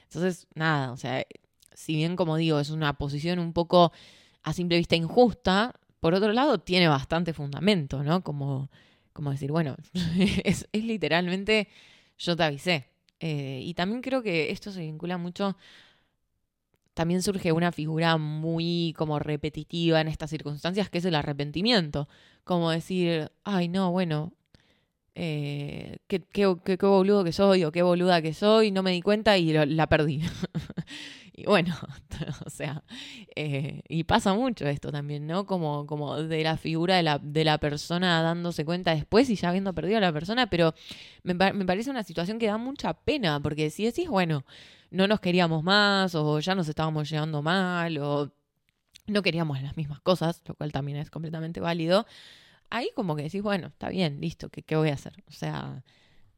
Entonces, 0.04 0.46
nada, 0.54 0.92
o 0.92 0.96
sea, 0.96 1.24
si 1.74 1.94
bien 1.94 2.16
como 2.16 2.36
digo, 2.36 2.58
es 2.58 2.70
una 2.70 2.94
posición 2.94 3.38
un 3.38 3.52
poco 3.52 3.92
a 4.42 4.52
simple 4.52 4.78
vista 4.78 4.96
injusta, 4.96 5.78
por 6.00 6.14
otro 6.14 6.32
lado 6.32 6.58
tiene 6.58 6.88
bastante 6.88 7.32
fundamento, 7.32 8.02
¿no? 8.02 8.22
Como, 8.22 8.70
como 9.12 9.30
decir, 9.30 9.52
bueno, 9.52 9.76
es, 10.44 10.66
literalmente 10.72 11.68
yo 12.18 12.36
te 12.36 12.42
avisé. 12.42 12.88
Eh, 13.20 13.60
y 13.64 13.74
también 13.74 14.00
creo 14.00 14.22
que 14.22 14.50
esto 14.50 14.72
se 14.72 14.80
vincula 14.80 15.18
mucho, 15.18 15.56
también 16.98 17.22
surge 17.22 17.52
una 17.52 17.70
figura 17.70 18.16
muy 18.16 18.92
como 18.98 19.20
repetitiva 19.20 20.00
en 20.00 20.08
estas 20.08 20.30
circunstancias, 20.30 20.90
que 20.90 20.98
es 20.98 21.04
el 21.04 21.14
arrepentimiento. 21.14 22.08
Como 22.42 22.72
decir, 22.72 23.30
ay, 23.44 23.68
no, 23.68 23.92
bueno, 23.92 24.32
eh, 25.14 25.98
qué, 26.08 26.20
qué, 26.20 26.56
qué, 26.64 26.76
boludo 26.76 27.22
que 27.22 27.30
soy 27.30 27.62
o 27.62 27.70
qué 27.70 27.82
boluda 27.82 28.20
que 28.20 28.34
soy, 28.34 28.72
no 28.72 28.82
me 28.82 28.90
di 28.90 29.00
cuenta 29.00 29.38
y 29.38 29.52
la 29.52 29.86
perdí. 29.86 30.22
Y 31.40 31.44
bueno, 31.44 31.72
o 32.46 32.50
sea, 32.50 32.82
eh, 33.36 33.82
y 33.88 34.02
pasa 34.02 34.34
mucho 34.34 34.66
esto 34.66 34.90
también, 34.90 35.28
¿no? 35.28 35.46
Como, 35.46 35.86
como 35.86 36.20
de 36.20 36.42
la 36.42 36.56
figura 36.56 36.96
de 36.96 37.04
la, 37.04 37.20
de 37.20 37.44
la 37.44 37.58
persona 37.58 38.20
dándose 38.22 38.64
cuenta 38.64 38.92
después 38.92 39.30
y 39.30 39.36
ya 39.36 39.50
habiendo 39.50 39.72
perdido 39.72 39.98
a 39.98 40.00
la 40.00 40.12
persona, 40.12 40.50
pero 40.50 40.74
me, 41.22 41.34
me 41.34 41.64
parece 41.64 41.90
una 41.90 42.02
situación 42.02 42.40
que 42.40 42.48
da 42.48 42.58
mucha 42.58 42.92
pena, 42.92 43.38
porque 43.38 43.70
si 43.70 43.84
decís, 43.84 44.08
bueno, 44.08 44.44
no 44.90 45.06
nos 45.06 45.20
queríamos 45.20 45.62
más, 45.62 46.14
o 46.14 46.40
ya 46.40 46.54
nos 46.54 46.68
estábamos 46.68 47.08
llevando 47.10 47.42
mal, 47.42 47.98
o 47.98 48.30
no 49.06 49.22
queríamos 49.22 49.60
las 49.62 49.76
mismas 49.76 50.00
cosas, 50.00 50.42
lo 50.46 50.54
cual 50.54 50.72
también 50.72 50.98
es 50.98 51.10
completamente 51.10 51.60
válido, 51.60 52.06
ahí 52.70 52.90
como 52.94 53.16
que 53.16 53.22
decís, 53.22 53.42
bueno, 53.42 53.68
está 53.68 53.88
bien, 53.88 54.20
listo, 54.20 54.50
¿qué, 54.50 54.62
qué 54.62 54.76
voy 54.76 54.90
a 54.90 54.94
hacer? 54.94 55.24
O 55.28 55.32
sea, 55.32 55.82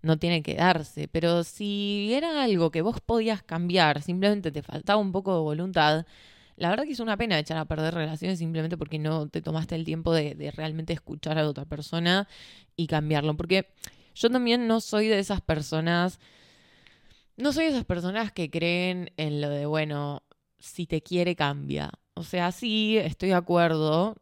no 0.02 0.18
tiene 0.18 0.42
que 0.42 0.54
darse. 0.54 1.08
Pero 1.08 1.44
si 1.44 2.12
era 2.14 2.42
algo 2.42 2.70
que 2.70 2.82
vos 2.82 3.00
podías 3.00 3.42
cambiar, 3.42 4.02
simplemente 4.02 4.52
te 4.52 4.62
faltaba 4.62 5.00
un 5.00 5.12
poco 5.12 5.34
de 5.34 5.40
voluntad, 5.40 6.06
la 6.60 6.68
verdad 6.68 6.84
que 6.84 6.92
es 6.92 7.00
una 7.00 7.16
pena 7.16 7.38
echar 7.38 7.56
a 7.56 7.64
perder 7.64 7.94
relaciones 7.94 8.38
simplemente 8.38 8.76
porque 8.76 8.98
no 8.98 9.28
te 9.28 9.40
tomaste 9.40 9.76
el 9.76 9.84
tiempo 9.86 10.12
de, 10.12 10.52
realmente 10.54 10.92
escuchar 10.92 11.38
a 11.38 11.42
la 11.42 11.48
otra 11.48 11.64
persona 11.64 12.28
y 12.76 12.86
cambiarlo. 12.86 13.34
Porque 13.34 13.72
yo 14.14 14.28
también 14.28 14.66
no 14.66 14.80
soy 14.80 15.08
de 15.08 15.18
esas 15.18 15.40
personas, 15.40 16.20
no 17.40 17.52
soy 17.52 17.66
esas 17.66 17.84
personas 17.84 18.32
que 18.32 18.50
creen 18.50 19.12
en 19.16 19.40
lo 19.40 19.48
de, 19.48 19.66
bueno, 19.66 20.22
si 20.58 20.86
te 20.86 21.02
quiere 21.02 21.36
cambia. 21.36 21.90
O 22.14 22.22
sea, 22.22 22.52
sí, 22.52 22.98
estoy 22.98 23.30
de 23.30 23.34
acuerdo, 23.34 24.16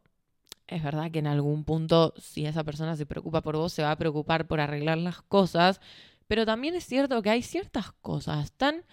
es 0.67 0.83
verdad 0.83 1.11
que 1.11 1.19
en 1.19 1.27
algún 1.27 1.65
punto, 1.65 2.15
si 2.19 2.47
esa 2.47 2.65
persona 2.65 2.97
se 2.97 3.07
preocupa 3.07 3.43
por 3.43 3.57
vos, 3.57 3.73
se 3.73 3.83
va 3.83 3.91
a 3.91 3.99
preocupar 3.99 4.47
por 4.47 4.61
arreglar 4.61 4.99
las 4.99 5.23
cosas, 5.23 5.81
pero 6.27 6.45
también 6.47 6.75
es 6.75 6.85
cierto 6.85 7.23
que 7.23 7.31
hay 7.31 7.43
ciertas 7.43 7.93
cosas 8.03 8.53
tan 8.53 8.85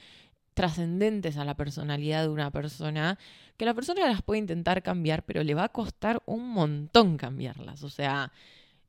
trascendentes 0.54 1.38
a 1.38 1.46
la 1.46 1.56
personalidad 1.56 2.24
de 2.24 2.30
una 2.30 2.50
persona 2.50 3.20
que 3.58 3.66
la 3.66 3.74
persona 3.74 4.08
las 4.08 4.22
puede 4.22 4.40
intentar 4.40 4.82
cambiar, 4.84 5.24
pero 5.24 5.44
le 5.44 5.54
va 5.54 5.66
a 5.66 5.70
costar 5.70 6.24
un 6.26 6.50
montón 6.50 7.18
cambiarlas. 7.18 7.84
O 7.84 7.90
sea, 7.90 8.32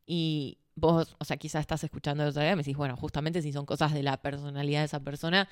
y 0.05 0.57
vos, 0.77 1.15
o 1.19 1.25
sea, 1.25 1.37
quizás 1.37 1.61
estás 1.61 1.83
escuchando 1.83 2.23
de 2.23 2.29
otra 2.29 2.43
vez 2.43 2.53
y 2.53 2.55
me 2.55 2.61
decís, 2.61 2.77
bueno, 2.77 2.95
justamente 2.95 3.41
si 3.41 3.51
son 3.51 3.65
cosas 3.65 3.93
de 3.93 4.03
la 4.03 4.17
personalidad 4.21 4.81
de 4.81 4.85
esa 4.85 4.99
persona, 5.01 5.49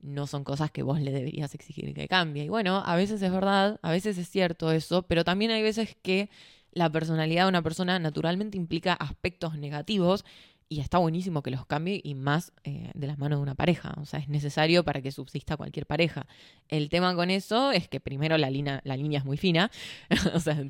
no 0.00 0.26
son 0.26 0.44
cosas 0.44 0.70
que 0.70 0.82
vos 0.82 1.00
le 1.00 1.10
deberías 1.10 1.54
exigir 1.54 1.94
que 1.94 2.06
cambie. 2.06 2.44
Y 2.44 2.48
bueno, 2.48 2.82
a 2.84 2.94
veces 2.94 3.22
es 3.22 3.32
verdad, 3.32 3.80
a 3.82 3.90
veces 3.90 4.18
es 4.18 4.28
cierto 4.28 4.70
eso, 4.70 5.02
pero 5.02 5.24
también 5.24 5.50
hay 5.52 5.62
veces 5.62 5.96
que 6.02 6.28
la 6.72 6.90
personalidad 6.90 7.44
de 7.44 7.48
una 7.48 7.62
persona 7.62 7.98
naturalmente 7.98 8.56
implica 8.56 8.92
aspectos 8.92 9.56
negativos 9.56 10.24
y 10.68 10.80
está 10.80 10.98
buenísimo 10.98 11.42
que 11.42 11.50
los 11.50 11.66
cambie 11.66 12.00
y 12.02 12.14
más 12.14 12.52
eh, 12.64 12.90
de 12.94 13.06
las 13.06 13.18
manos 13.18 13.38
de 13.38 13.42
una 13.42 13.54
pareja. 13.54 13.94
O 13.98 14.06
sea, 14.06 14.20
es 14.20 14.28
necesario 14.28 14.84
para 14.84 15.02
que 15.02 15.12
subsista 15.12 15.56
cualquier 15.56 15.86
pareja. 15.86 16.26
El 16.68 16.88
tema 16.88 17.14
con 17.14 17.30
eso 17.30 17.72
es 17.72 17.88
que 17.88 18.00
primero 18.00 18.38
la, 18.38 18.50
línea, 18.50 18.80
la 18.84 18.96
línea 18.96 19.18
es 19.18 19.24
muy 19.24 19.36
fina. 19.36 19.70
o 20.34 20.40
sea, 20.40 20.62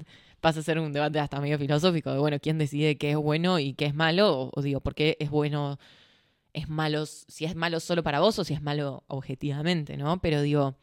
pasa 0.42 0.58
a 0.60 0.62
ser 0.64 0.80
un 0.80 0.92
debate 0.92 1.20
hasta 1.20 1.40
medio 1.40 1.56
filosófico 1.56 2.12
de, 2.12 2.18
bueno, 2.18 2.38
¿quién 2.40 2.58
decide 2.58 2.98
qué 2.98 3.12
es 3.12 3.16
bueno 3.16 3.60
y 3.60 3.74
qué 3.74 3.86
es 3.86 3.94
malo? 3.94 4.50
O, 4.52 4.60
digo, 4.60 4.80
¿por 4.80 4.94
qué 4.94 5.16
es 5.20 5.30
bueno, 5.30 5.78
es 6.52 6.68
malo, 6.68 7.06
si 7.06 7.44
es 7.44 7.54
malo 7.54 7.78
solo 7.78 8.02
para 8.02 8.18
vos 8.18 8.38
o 8.40 8.44
si 8.44 8.52
es 8.52 8.60
malo 8.60 9.04
objetivamente, 9.06 9.96
¿no? 9.96 10.20
Pero 10.20 10.42
digo, 10.42 10.74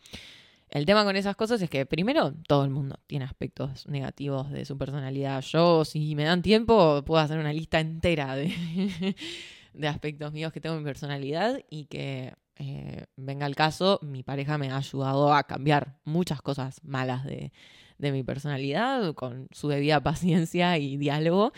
el 0.69 0.85
tema 0.85 1.03
con 1.03 1.17
esas 1.17 1.35
cosas 1.35 1.61
es 1.61 1.69
que 1.69 1.85
primero 1.85 2.33
todo 2.47 2.63
el 2.63 2.69
mundo 2.69 2.99
tiene 3.05 3.25
aspectos 3.25 3.85
negativos 3.87 4.49
de 4.49 4.63
su 4.63 4.77
personalidad. 4.77 5.41
Yo, 5.41 5.83
si 5.83 6.15
me 6.15 6.23
dan 6.23 6.41
tiempo, 6.41 7.03
puedo 7.03 7.21
hacer 7.21 7.37
una 7.37 7.51
lista 7.51 7.81
entera 7.81 8.35
de, 8.37 8.53
de 9.73 9.87
aspectos 9.89 10.31
míos 10.31 10.53
que 10.53 10.61
tengo 10.61 10.75
en 10.75 10.83
mi 10.83 10.87
personalidad 10.87 11.59
y 11.69 11.85
que 11.85 12.33
eh, 12.55 13.07
venga 13.17 13.45
el 13.45 13.57
caso, 13.57 13.99
mi 14.03 14.23
pareja 14.23 14.57
me 14.57 14.69
ha 14.69 14.77
ayudado 14.77 15.33
a 15.33 15.43
cambiar 15.43 15.99
muchas 16.05 16.41
cosas 16.41 16.81
malas 16.81 17.25
de, 17.25 17.51
de 17.99 18.11
mi 18.11 18.23
personalidad 18.23 19.13
con 19.13 19.47
su 19.51 19.67
debida 19.67 20.01
paciencia 20.03 20.77
y 20.77 20.97
diálogo. 20.97 21.53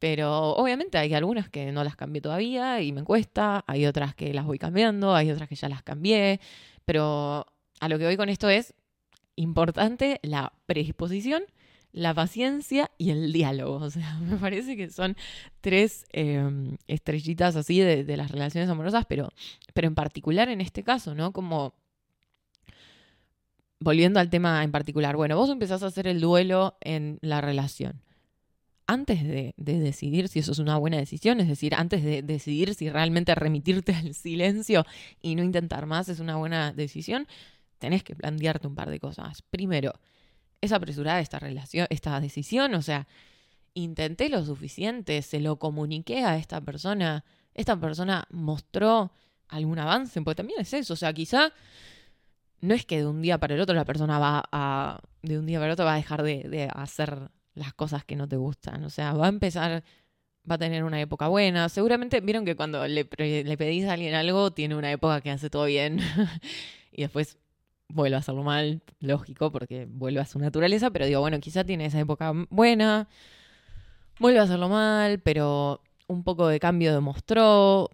Pero 0.00 0.50
obviamente 0.56 0.98
hay 0.98 1.14
algunas 1.14 1.48
que 1.48 1.72
no 1.72 1.84
las 1.84 1.96
cambié 1.96 2.20
todavía 2.20 2.82
y 2.82 2.92
me 2.92 3.04
cuesta, 3.04 3.64
hay 3.66 3.86
otras 3.86 4.14
que 4.14 4.34
las 4.34 4.44
voy 4.44 4.58
cambiando, 4.58 5.14
hay 5.14 5.30
otras 5.30 5.48
que 5.48 5.54
ya 5.54 5.68
las 5.68 5.82
cambié, 5.82 6.40
pero 6.84 7.46
a 7.80 7.88
lo 7.88 7.98
que 7.98 8.04
voy 8.04 8.16
con 8.16 8.28
esto 8.28 8.50
es 8.50 8.74
importante 9.36 10.20
la 10.22 10.52
predisposición, 10.66 11.44
la 11.92 12.12
paciencia 12.12 12.90
y 12.98 13.10
el 13.10 13.32
diálogo. 13.32 13.76
O 13.84 13.90
sea, 13.90 14.18
me 14.18 14.36
parece 14.36 14.76
que 14.76 14.90
son 14.90 15.16
tres 15.60 16.04
em, 16.12 16.76
estrellitas 16.86 17.56
así 17.56 17.80
de, 17.80 18.16
las 18.16 18.30
relaciones 18.30 18.68
amorosas, 18.68 19.06
pero, 19.06 19.30
pero 19.72 19.88
en 19.88 19.94
particular 19.94 20.48
en 20.48 20.60
este 20.60 20.82
caso, 20.82 21.14
¿no? 21.14 21.32
Como 21.32 21.74
volviendo 23.84 24.18
al 24.18 24.30
tema 24.30 24.64
en 24.64 24.72
particular, 24.72 25.14
bueno, 25.14 25.36
vos 25.36 25.50
empezás 25.50 25.82
a 25.82 25.86
hacer 25.86 26.06
el 26.06 26.20
duelo 26.20 26.76
en 26.80 27.18
la 27.20 27.42
relación. 27.42 28.00
Antes 28.86 29.22
de, 29.22 29.54
de, 29.56 29.78
decidir 29.78 30.28
si 30.28 30.38
eso 30.40 30.52
es 30.52 30.58
una 30.58 30.76
buena 30.78 30.96
decisión, 30.96 31.40
es 31.40 31.48
decir, 31.48 31.74
antes 31.74 32.02
de 32.02 32.22
decidir 32.22 32.74
si 32.74 32.90
realmente 32.90 33.34
remitirte 33.34 33.94
al 33.94 34.14
silencio 34.14 34.84
y 35.20 35.34
no 35.36 35.42
intentar 35.42 35.86
más 35.86 36.08
es 36.08 36.18
una 36.18 36.36
buena 36.36 36.72
decisión, 36.72 37.26
tenés 37.78 38.02
que 38.02 38.16
plantearte 38.16 38.66
un 38.66 38.74
par 38.74 38.90
de 38.90 38.98
cosas. 38.98 39.42
Primero, 39.42 39.92
¿es 40.62 40.72
apresurada 40.72 41.20
esta 41.20 41.38
relación, 41.38 41.86
esta 41.90 42.18
decisión? 42.20 42.74
O 42.74 42.82
sea, 42.82 43.06
intenté 43.74 44.30
lo 44.30 44.44
suficiente, 44.44 45.20
se 45.20 45.40
lo 45.40 45.58
comuniqué 45.58 46.24
a 46.24 46.38
esta 46.38 46.60
persona, 46.62 47.24
esta 47.52 47.78
persona 47.78 48.26
mostró 48.30 49.12
algún 49.48 49.78
avance, 49.78 50.22
porque 50.22 50.36
también 50.36 50.60
es 50.60 50.72
eso, 50.72 50.94
o 50.94 50.96
sea, 50.96 51.12
quizá 51.12 51.52
no 52.64 52.74
es 52.74 52.86
que 52.86 52.98
de 52.98 53.06
un 53.06 53.20
día 53.20 53.38
para 53.38 53.54
el 53.54 53.60
otro 53.60 53.74
la 53.74 53.84
persona 53.84 54.18
va 54.18 54.42
a, 54.50 55.00
de 55.22 55.38
un 55.38 55.46
día 55.46 55.58
para 55.58 55.66
el 55.66 55.72
otro 55.72 55.84
va 55.84 55.94
a 55.94 55.96
dejar 55.96 56.22
de, 56.22 56.68
hacer 56.72 57.30
las 57.54 57.74
cosas 57.74 58.04
que 58.04 58.16
no 58.16 58.26
te 58.26 58.36
gustan, 58.36 58.82
o 58.84 58.90
sea, 58.90 59.12
va 59.12 59.26
a 59.26 59.28
empezar, 59.28 59.84
va 60.50 60.54
a 60.56 60.58
tener 60.58 60.82
una 60.82 61.00
época 61.00 61.28
buena, 61.28 61.68
seguramente 61.68 62.20
vieron 62.20 62.44
que 62.44 62.56
cuando 62.56 62.86
le, 62.88 63.08
le 63.18 63.56
pedís 63.56 63.84
a 63.84 63.92
alguien 63.92 64.14
algo, 64.14 64.52
tiene 64.52 64.74
una 64.76 64.90
época 64.90 65.20
que 65.20 65.30
hace 65.30 65.50
todo 65.50 65.66
bien 65.66 66.00
y 66.90 67.02
después 67.02 67.38
vuelve 67.88 68.16
a 68.16 68.20
hacerlo 68.20 68.42
mal, 68.42 68.82
lógico, 68.98 69.52
porque 69.52 69.86
vuelve 69.88 70.20
a 70.20 70.26
su 70.26 70.38
naturaleza, 70.38 70.90
pero 70.90 71.06
digo, 71.06 71.20
bueno, 71.20 71.38
quizá 71.40 71.64
tiene 71.64 71.86
esa 71.86 72.00
época 72.00 72.32
buena, 72.48 73.08
vuelve 74.18 74.40
a 74.40 74.44
hacerlo 74.44 74.70
mal, 74.70 75.20
pero 75.20 75.82
un 76.08 76.24
poco 76.24 76.48
de 76.48 76.58
cambio 76.58 76.94
demostró, 76.94 77.90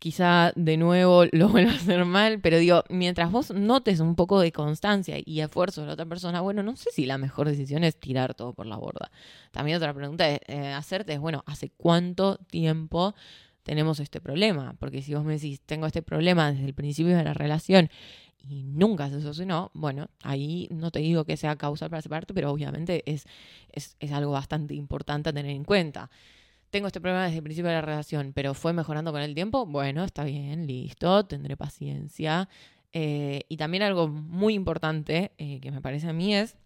quizá 0.00 0.52
de 0.56 0.76
nuevo 0.76 1.26
lo 1.32 1.48
vuelve 1.48 1.70
a 1.70 1.74
hacer 1.74 2.04
mal, 2.04 2.40
pero 2.40 2.58
digo, 2.58 2.82
mientras 2.88 3.30
vos 3.30 3.52
notes 3.52 4.00
un 4.00 4.16
poco 4.16 4.40
de 4.40 4.50
constancia 4.50 5.18
y 5.24 5.40
esfuerzo 5.40 5.82
de 5.82 5.86
la 5.88 5.92
otra 5.92 6.06
persona, 6.06 6.40
bueno, 6.40 6.64
no 6.64 6.74
sé 6.74 6.90
si 6.92 7.06
la 7.06 7.18
mejor 7.18 7.48
decisión 7.48 7.84
es 7.84 7.96
tirar 7.96 8.34
todo 8.34 8.52
por 8.52 8.66
la 8.66 8.76
borda. 8.76 9.12
También 9.52 9.76
otra 9.76 9.94
pregunta 9.94 10.28
es 10.28 10.40
eh, 10.48 10.72
hacerte 10.72 11.12
es, 11.12 11.20
bueno, 11.20 11.44
¿hace 11.46 11.70
cuánto 11.70 12.38
tiempo 12.38 13.14
tenemos 13.62 14.00
este 14.00 14.20
problema? 14.20 14.74
Porque 14.80 15.02
si 15.02 15.14
vos 15.14 15.24
me 15.24 15.34
decís, 15.34 15.60
tengo 15.60 15.86
este 15.86 16.02
problema 16.02 16.50
desde 16.50 16.64
el 16.64 16.74
principio 16.74 17.16
de 17.16 17.22
la 17.22 17.34
relación 17.34 17.90
y 18.42 18.62
nunca 18.64 19.10
se 19.10 19.20
solucionó, 19.20 19.70
bueno, 19.74 20.08
ahí 20.22 20.66
no 20.70 20.90
te 20.90 21.00
digo 21.00 21.26
que 21.26 21.36
sea 21.36 21.56
causal 21.56 21.90
para 21.90 22.00
separarte, 22.00 22.32
pero 22.32 22.50
obviamente 22.50 23.02
es, 23.04 23.26
es, 23.70 23.96
es, 24.00 24.12
algo 24.12 24.32
bastante 24.32 24.74
importante 24.74 25.28
a 25.28 25.32
tener 25.34 25.54
en 25.54 25.64
cuenta. 25.64 26.10
Tengo 26.70 26.86
este 26.86 27.00
problema 27.00 27.24
desde 27.24 27.38
el 27.38 27.42
principio 27.42 27.68
de 27.68 27.74
la 27.74 27.82
relación, 27.82 28.32
pero 28.32 28.54
fue 28.54 28.72
mejorando 28.72 29.10
con 29.10 29.20
el 29.22 29.34
tiempo. 29.34 29.66
Bueno, 29.66 30.04
está 30.04 30.22
bien, 30.22 30.68
listo, 30.68 31.26
tendré 31.26 31.56
paciencia. 31.56 32.48
Eh, 32.92 33.42
y 33.48 33.56
también 33.56 33.82
algo 33.82 34.08
muy 34.08 34.54
importante 34.54 35.32
eh, 35.38 35.60
que 35.60 35.70
me 35.72 35.80
parece 35.80 36.08
a 36.08 36.12
mí 36.12 36.34
es 36.34 36.56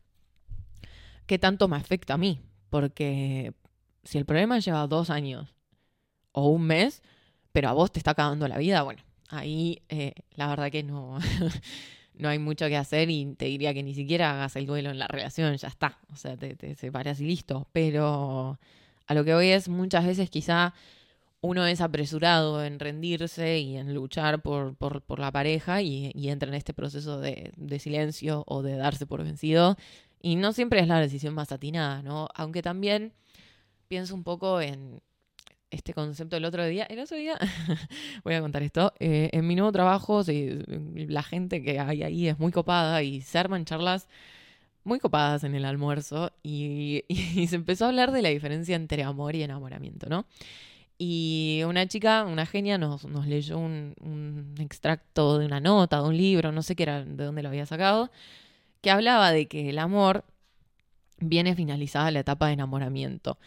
qué 1.26 1.38
tanto 1.38 1.68
me 1.68 1.76
afecta 1.76 2.14
a 2.14 2.18
mí. 2.18 2.40
Porque 2.68 3.54
si 4.02 4.18
el 4.18 4.26
problema 4.26 4.58
lleva 4.58 4.86
dos 4.86 5.08
años 5.08 5.54
o 6.32 6.48
un 6.48 6.66
mes, 6.66 7.02
pero 7.52 7.70
a 7.70 7.72
vos 7.72 7.90
te 7.90 7.98
está 7.98 8.10
acabando 8.10 8.46
la 8.46 8.58
vida, 8.58 8.82
bueno, 8.82 9.02
ahí 9.30 9.82
eh, 9.88 10.12
la 10.34 10.48
verdad 10.48 10.70
que 10.70 10.82
no, 10.82 11.18
no 12.14 12.28
hay 12.28 12.38
mucho 12.38 12.68
que 12.68 12.76
hacer 12.76 13.08
y 13.08 13.34
te 13.36 13.46
diría 13.46 13.72
que 13.72 13.82
ni 13.82 13.94
siquiera 13.94 14.32
hagas 14.32 14.56
el 14.56 14.66
duelo 14.66 14.90
en 14.90 14.98
la 14.98 15.08
relación, 15.08 15.56
ya 15.56 15.68
está. 15.68 15.98
O 16.12 16.16
sea, 16.16 16.36
te, 16.36 16.56
te 16.56 16.74
separas 16.74 17.20
y 17.20 17.24
listo. 17.24 17.68
Pero 17.72 18.58
A 19.06 19.14
lo 19.14 19.24
que 19.24 19.34
hoy 19.34 19.48
es 19.48 19.68
muchas 19.68 20.06
veces 20.06 20.30
quizá 20.30 20.74
uno 21.44 21.66
es 21.66 21.82
apresurado 21.82 22.64
en 22.64 22.78
rendirse 22.78 23.58
y 23.58 23.76
en 23.76 23.92
luchar 23.92 24.40
por, 24.40 24.76
por, 24.76 25.18
la 25.18 25.30
pareja 25.30 25.82
y, 25.82 26.10
entra 26.28 26.48
en 26.48 26.54
este 26.54 26.72
proceso 26.72 27.20
de, 27.20 27.52
silencio 27.78 28.44
o 28.46 28.62
de 28.62 28.76
darse 28.76 29.04
por 29.04 29.22
vencido. 29.22 29.76
Y 30.22 30.36
no 30.36 30.54
siempre 30.54 30.80
es 30.80 30.88
la 30.88 30.98
decisión 31.00 31.34
más 31.34 31.52
atinada, 31.52 32.02
¿no? 32.02 32.28
Aunque 32.34 32.62
también 32.62 33.12
pienso 33.88 34.14
un 34.14 34.24
poco 34.24 34.62
en 34.62 35.02
este 35.70 35.92
concepto 35.92 36.38
el 36.38 36.46
otro 36.46 36.64
día. 36.64 36.84
El 36.84 37.00
otro 37.00 37.18
día, 37.18 37.38
voy 38.24 38.32
a 38.32 38.40
contar 38.40 38.62
esto, 38.62 38.94
eh, 38.98 39.28
en 39.34 39.46
mi 39.46 39.54
nuevo 39.54 39.70
trabajo 39.70 40.22
la 40.26 41.22
gente 41.22 41.62
que 41.62 41.78
hay 41.78 42.04
ahí 42.04 42.28
es 42.28 42.38
muy 42.38 42.52
copada 42.52 43.02
y 43.02 43.20
se 43.20 43.38
arman 43.38 43.66
charlas 43.66 44.08
muy 44.84 45.00
copadas 45.00 45.44
en 45.44 45.54
el 45.54 45.64
almuerzo 45.64 46.32
y, 46.42 47.04
se 47.48 47.56
empezó 47.56 47.86
a 47.86 47.88
hablar 47.88 48.12
de 48.12 48.22
la 48.22 48.28
diferencia 48.28 48.76
entre 48.76 49.02
amor 49.02 49.34
y 49.34 49.42
enamoramiento, 49.42 50.08
¿no? 50.08 50.26
Y 50.96 51.62
una 51.66 51.88
chica, 51.88 52.24
una 52.24 52.46
genia, 52.46 52.78
nos, 52.78 53.04
nos 53.04 53.26
leyó 53.26 53.58
un, 53.58 53.94
un, 54.00 54.54
extracto 54.60 55.38
de 55.38 55.46
una 55.46 55.58
nota, 55.58 56.00
de 56.00 56.08
un 56.08 56.16
libro, 56.16 56.52
no 56.52 56.62
sé 56.62 56.76
qué 56.76 56.84
era, 56.84 57.04
de 57.04 57.24
dónde 57.24 57.42
lo 57.42 57.48
había 57.48 57.66
sacado, 57.66 58.10
que 58.80 58.90
hablaba 58.90 59.32
de 59.32 59.46
que 59.48 59.70
el 59.70 59.78
amor 59.80 60.24
viene 61.18 61.56
finalizada 61.56 62.10
la 62.10 62.20
etapa 62.20 62.46
de 62.46 62.52
enamoramiento. 62.54 63.38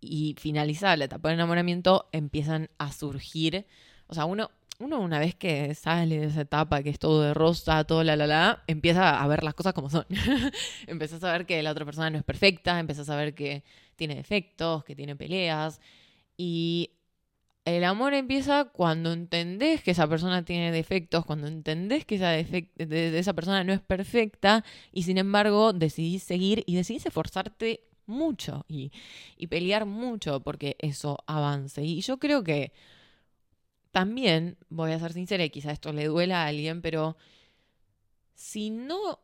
Y 0.00 0.34
finalizada 0.38 0.96
la 0.98 1.06
etapa 1.06 1.28
de 1.28 1.34
enamoramiento 1.36 2.08
empiezan 2.12 2.68
a 2.76 2.92
surgir, 2.92 3.66
o 4.06 4.14
sea, 4.14 4.26
uno, 4.26 4.50
uno 4.80 5.00
una 5.00 5.18
vez 5.18 5.34
que 5.34 5.74
sale 5.74 6.18
de 6.18 6.26
esa 6.26 6.42
etapa, 6.42 6.82
que 6.82 6.90
es 6.90 6.98
todo 6.98 7.22
de 7.22 7.34
rosa, 7.34 7.84
todo 7.84 8.02
la 8.04 8.16
la 8.16 8.26
la, 8.26 8.64
empieza 8.66 9.22
a 9.22 9.26
ver 9.28 9.44
las 9.44 9.54
cosas 9.54 9.72
como 9.72 9.90
son. 9.90 10.06
empiezas 10.86 11.22
a 11.24 11.32
ver 11.32 11.46
que 11.46 11.62
la 11.62 11.70
otra 11.72 11.84
persona 11.84 12.10
no 12.10 12.18
es 12.18 12.24
perfecta, 12.24 12.78
empiezas 12.78 13.08
a 13.10 13.16
ver 13.16 13.34
que 13.34 13.64
tiene 13.96 14.14
defectos, 14.16 14.84
que 14.84 14.96
tiene 14.96 15.16
peleas, 15.16 15.80
y 16.36 16.90
el 17.64 17.84
amor 17.84 18.12
empieza 18.14 18.66
cuando 18.66 19.12
entendés 19.12 19.82
que 19.82 19.92
esa 19.92 20.06
persona 20.08 20.44
tiene 20.44 20.70
defectos, 20.70 21.24
cuando 21.24 21.46
entendés 21.46 22.04
que 22.04 22.16
esa, 22.16 22.36
esa 22.36 23.32
persona 23.32 23.64
no 23.64 23.72
es 23.72 23.80
perfecta 23.80 24.64
y 24.92 25.04
sin 25.04 25.16
embargo 25.18 25.72
decidís 25.72 26.22
seguir 26.22 26.62
y 26.66 26.74
decidís 26.76 27.06
esforzarte 27.06 27.84
mucho 28.06 28.66
y, 28.68 28.92
y 29.38 29.46
pelear 29.46 29.86
mucho 29.86 30.40
porque 30.40 30.76
eso 30.78 31.18
avance. 31.26 31.82
Y 31.82 32.02
yo 32.02 32.18
creo 32.18 32.44
que 32.44 32.72
también, 33.94 34.58
voy 34.70 34.90
a 34.90 34.98
ser 34.98 35.12
sincera 35.12 35.44
y 35.44 35.50
quizá 35.50 35.70
esto 35.70 35.92
le 35.92 36.06
duela 36.06 36.42
a 36.42 36.48
alguien, 36.48 36.82
pero 36.82 37.16
si 38.34 38.68
no 38.70 39.20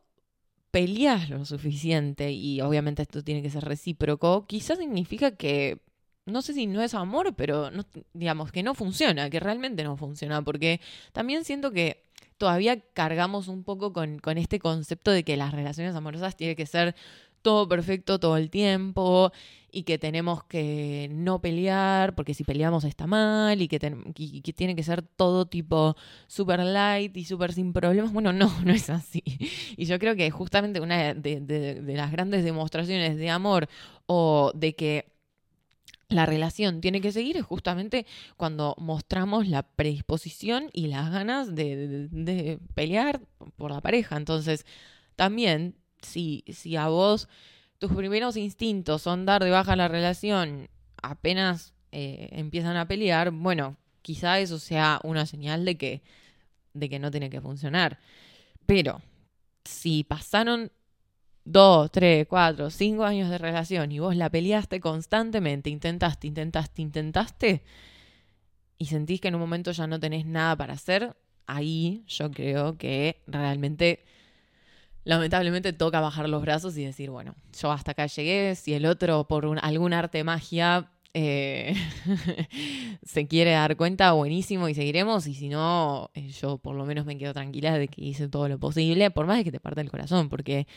peleas 0.71 1.29
lo 1.29 1.43
suficiente, 1.43 2.31
y 2.31 2.61
obviamente 2.61 3.01
esto 3.01 3.21
tiene 3.21 3.41
que 3.41 3.49
ser 3.49 3.65
recíproco, 3.65 4.47
quizás 4.47 4.77
significa 4.77 5.31
que 5.35 5.81
no 6.25 6.41
sé 6.41 6.53
si 6.53 6.67
no 6.67 6.81
es 6.81 6.93
amor, 6.93 7.35
pero 7.35 7.69
digamos 8.13 8.53
que 8.53 8.63
no 8.63 8.73
funciona, 8.73 9.29
que 9.29 9.41
realmente 9.41 9.83
no 9.83 9.97
funciona, 9.97 10.41
porque 10.41 10.79
también 11.11 11.43
siento 11.43 11.71
que 11.71 12.05
todavía 12.37 12.79
cargamos 12.79 13.49
un 13.49 13.65
poco 13.65 13.91
con, 13.91 14.19
con 14.19 14.37
este 14.37 14.57
concepto 14.57 15.11
de 15.11 15.25
que 15.25 15.35
las 15.35 15.51
relaciones 15.51 15.95
amorosas 15.95 16.37
tienen 16.37 16.55
que 16.55 16.65
ser 16.65 16.95
todo 17.41 17.67
perfecto 17.67 18.19
todo 18.19 18.37
el 18.37 18.49
tiempo 18.49 19.31
y 19.71 19.83
que 19.83 19.97
tenemos 19.97 20.43
que 20.43 21.09
no 21.11 21.39
pelear 21.39 22.13
porque 22.13 22.33
si 22.33 22.43
peleamos 22.43 22.83
está 22.83 23.07
mal 23.07 23.61
y 23.61 23.67
que, 23.67 23.79
tiene 24.53 24.75
que 24.75 24.83
ser 24.83 25.01
todo 25.01 25.45
tipo 25.45 25.95
super 26.27 26.59
light 26.59 27.15
y 27.15 27.25
super 27.25 27.53
sin 27.53 27.73
problemas. 27.73 28.11
Bueno, 28.11 28.33
no, 28.33 28.51
no 28.65 28.73
es 28.73 28.89
así. 28.89 29.23
Y 29.77 29.85
yo 29.85 29.97
creo 29.97 30.15
que 30.15 30.29
justamente 30.29 30.81
una 30.81 31.13
de, 31.13 31.81
las 31.95 32.11
grandes 32.11 32.43
demostraciones 32.43 33.17
de 33.17 33.29
amor 33.29 33.67
o 34.05 34.51
de 34.53 34.75
que 34.75 35.05
la 36.09 36.25
relación 36.25 36.81
tiene 36.81 36.99
que 36.99 37.13
seguir 37.13 37.41
justamente 37.41 38.05
cuando 38.35 38.75
mostramos 38.77 39.47
la 39.47 39.63
predisposición 39.63 40.69
y 40.73 40.87
las 40.87 41.09
ganas 41.09 41.55
de, 41.55 42.59
pelear 42.75 43.21
por 43.55 43.71
la 43.71 43.79
pareja. 43.79 44.17
Entonces, 44.17 44.65
también, 45.15 45.75
si, 46.01 46.43
si 46.47 46.75
a 46.75 46.87
vos 46.87 47.27
tus 47.79 47.91
primeros 47.91 48.37
instintos 48.37 49.01
son 49.01 49.25
dar 49.25 49.43
de 49.43 49.51
baja 49.51 49.75
la 49.75 49.87
relación 49.87 50.69
apenas 51.01 51.73
eh, 51.91 52.29
empiezan 52.31 52.77
a 52.77 52.87
pelear, 52.87 53.31
bueno, 53.31 53.77
quizá 54.01 54.39
eso 54.39 54.59
sea 54.59 54.99
una 55.03 55.25
señal 55.25 55.65
de 55.65 55.77
que, 55.77 56.01
de 56.73 56.89
que 56.89 56.99
no 56.99 57.11
tiene 57.11 57.29
que 57.29 57.41
funcionar. 57.41 57.99
Pero 58.65 59.01
si 59.65 60.03
pasaron 60.03 60.71
dos, 61.43 61.91
tres, 61.91 62.27
cuatro, 62.27 62.69
cinco 62.69 63.03
años 63.03 63.29
de 63.29 63.37
relación 63.37 63.91
y 63.91 63.99
vos 63.99 64.15
la 64.15 64.29
peleaste 64.29 64.79
constantemente, 64.79 65.69
intentaste, 65.69 66.27
intentaste, 66.27 66.81
intentaste, 66.81 67.63
y 68.77 68.85
sentís 68.87 69.21
que 69.21 69.27
en 69.27 69.35
un 69.35 69.41
momento 69.41 69.71
ya 69.71 69.87
no 69.87 69.99
tenés 69.99 70.25
nada 70.25 70.55
para 70.55 70.73
hacer, 70.73 71.15
ahí 71.45 72.03
yo 72.07 72.31
creo 72.31 72.77
que 72.77 73.21
realmente, 73.27 74.03
lamentablemente, 75.03 75.73
toca 75.73 75.99
bajar 75.99 76.29
los 76.29 76.41
brazos 76.41 76.77
y 76.77 76.85
decir, 76.85 77.09
bueno, 77.09 77.35
yo 77.59 77.71
hasta 77.71 77.91
acá 77.91 78.07
llegué, 78.07 78.55
si 78.55 78.73
el 78.73 78.85
otro 78.85 79.27
por 79.27 79.59
algún 79.61 79.93
arte 79.93 80.23
magia 80.23 80.91
eh, 81.13 81.75
se 83.03 83.27
quiere 83.27 83.51
dar 83.51 83.75
cuenta, 83.75 84.11
buenísimo 84.13 84.69
y 84.69 84.73
seguiremos. 84.73 85.27
Y 85.27 85.33
si 85.33 85.49
no, 85.49 86.09
eh, 86.13 86.29
yo 86.29 86.57
por 86.57 86.75
lo 86.75 86.85
menos 86.85 87.05
me 87.05 87.17
quedo 87.17 87.33
tranquila 87.33 87.77
de 87.77 87.87
que 87.87 88.03
hice 88.03 88.27
todo 88.27 88.47
lo 88.47 88.59
posible, 88.59 89.11
por 89.11 89.25
más 89.25 89.37
de 89.37 89.43
que 89.43 89.51
te 89.51 89.59
parta 89.59 89.81
el 89.81 89.91
corazón, 89.91 90.29
porque 90.29 90.67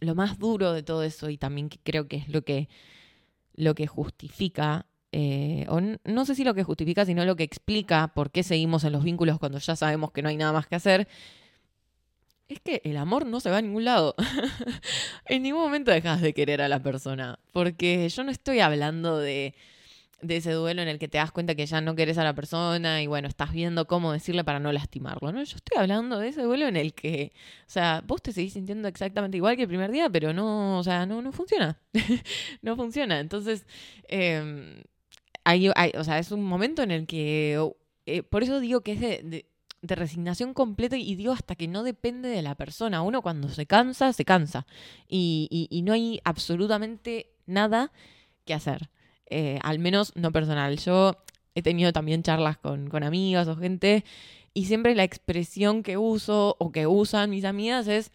lo 0.00 0.14
más 0.14 0.38
duro 0.38 0.72
de 0.72 0.82
todo 0.82 1.02
eso 1.02 1.30
y 1.30 1.38
también 1.38 1.68
creo 1.68 2.08
que 2.08 2.16
es 2.16 2.28
lo 2.28 2.42
que, 2.42 2.68
lo 3.54 3.74
que 3.74 3.86
justifica, 3.86 4.86
eh, 5.12 5.66
o 5.68 5.80
no 5.80 6.24
sé 6.24 6.34
si 6.34 6.42
lo 6.42 6.54
que 6.54 6.64
justifica, 6.64 7.04
sino 7.04 7.24
lo 7.24 7.36
que 7.36 7.44
explica 7.44 8.08
por 8.14 8.30
qué 8.30 8.42
seguimos 8.42 8.82
en 8.84 8.92
los 8.92 9.04
vínculos 9.04 9.38
cuando 9.38 9.58
ya 9.58 9.76
sabemos 9.76 10.10
que 10.10 10.22
no 10.22 10.28
hay 10.28 10.36
nada 10.36 10.52
más 10.52 10.66
que 10.66 10.74
hacer, 10.74 11.06
es 12.52 12.60
que 12.60 12.80
el 12.84 12.96
amor 12.96 13.26
no 13.26 13.40
se 13.40 13.50
va 13.50 13.58
a 13.58 13.62
ningún 13.62 13.84
lado. 13.84 14.14
en 15.26 15.42
ningún 15.42 15.62
momento 15.62 15.90
dejas 15.90 16.20
de 16.20 16.34
querer 16.34 16.62
a 16.62 16.68
la 16.68 16.82
persona, 16.82 17.38
porque 17.52 18.08
yo 18.08 18.24
no 18.24 18.30
estoy 18.30 18.60
hablando 18.60 19.18
de 19.18 19.54
de 20.22 20.36
ese 20.36 20.52
duelo 20.52 20.82
en 20.82 20.88
el 20.88 20.98
que 20.98 21.08
te 21.08 21.18
das 21.18 21.32
cuenta 21.32 21.54
que 21.54 21.66
ya 21.66 21.80
no 21.80 21.94
querés 21.96 22.16
a 22.16 22.24
la 22.24 22.34
persona 22.34 23.02
y 23.02 23.06
bueno, 23.08 23.28
estás 23.28 23.52
viendo 23.52 23.86
cómo 23.86 24.12
decirle 24.12 24.44
para 24.44 24.60
no 24.60 24.72
lastimarlo, 24.72 25.32
¿no? 25.32 25.42
Yo 25.42 25.56
estoy 25.56 25.78
hablando 25.78 26.18
de 26.18 26.28
ese 26.28 26.42
duelo 26.42 26.66
en 26.68 26.76
el 26.76 26.94
que, 26.94 27.32
o 27.66 27.70
sea, 27.70 28.02
vos 28.06 28.22
te 28.22 28.32
seguís 28.32 28.52
sintiendo 28.52 28.88
exactamente 28.88 29.36
igual 29.36 29.56
que 29.56 29.62
el 29.62 29.68
primer 29.68 29.90
día, 29.90 30.08
pero 30.08 30.32
no, 30.32 30.78
o 30.78 30.84
sea, 30.84 31.06
no, 31.06 31.20
no 31.22 31.32
funciona. 31.32 31.80
no 32.62 32.76
funciona. 32.76 33.18
Entonces, 33.18 33.66
eh, 34.08 34.82
hay, 35.44 35.68
o 35.68 36.04
sea, 36.04 36.18
es 36.18 36.30
un 36.30 36.44
momento 36.44 36.82
en 36.82 36.92
el 36.92 37.06
que, 37.06 37.58
eh, 38.06 38.22
por 38.22 38.44
eso 38.44 38.60
digo 38.60 38.82
que 38.82 38.92
es 38.92 39.00
de 39.00 39.46
resignación 39.82 40.54
completa 40.54 40.96
y 40.96 41.14
digo 41.14 41.32
hasta 41.32 41.54
que 41.56 41.68
no 41.68 41.82
depende 41.82 42.28
de 42.28 42.42
la 42.42 42.54
persona. 42.54 43.02
Uno 43.02 43.22
cuando 43.22 43.48
se 43.48 43.66
cansa, 43.66 44.12
se 44.12 44.24
cansa. 44.24 44.66
Y, 45.08 45.68
y, 45.70 45.82
no 45.82 45.92
hay 45.92 46.20
absolutamente 46.24 47.32
nada 47.46 47.92
que 48.44 48.54
hacer. 48.54 48.90
Eh, 49.26 49.58
al 49.62 49.78
menos 49.78 50.12
no 50.14 50.30
personal. 50.32 50.78
Yo 50.78 51.16
he 51.54 51.62
tenido 51.62 51.92
también 51.92 52.22
charlas 52.22 52.58
con, 52.58 52.88
con 52.88 53.02
amigas 53.02 53.48
o 53.48 53.56
gente 53.56 54.04
y 54.54 54.66
siempre 54.66 54.94
la 54.94 55.04
expresión 55.04 55.82
que 55.82 55.96
uso 55.96 56.56
o 56.58 56.72
que 56.72 56.86
usan 56.86 57.30
mis 57.30 57.44
amigas 57.44 57.88
es 57.88 58.12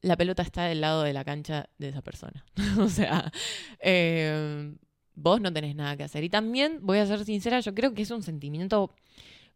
la 0.00 0.16
pelota 0.16 0.42
está 0.42 0.64
del 0.64 0.80
lado 0.80 1.02
de 1.02 1.12
la 1.12 1.24
cancha 1.24 1.68
de 1.78 1.88
esa 1.88 2.02
persona. 2.02 2.44
o 2.78 2.88
sea, 2.88 3.32
eh, 3.80 4.74
vos 5.14 5.40
no 5.40 5.52
tenés 5.52 5.74
nada 5.74 5.96
que 5.96 6.04
hacer. 6.04 6.22
Y 6.24 6.28
también, 6.28 6.78
voy 6.82 6.98
a 6.98 7.06
ser 7.06 7.24
sincera, 7.24 7.60
yo 7.60 7.74
creo 7.74 7.94
que 7.94 8.02
es 8.02 8.10
un 8.10 8.22
sentimiento 8.22 8.94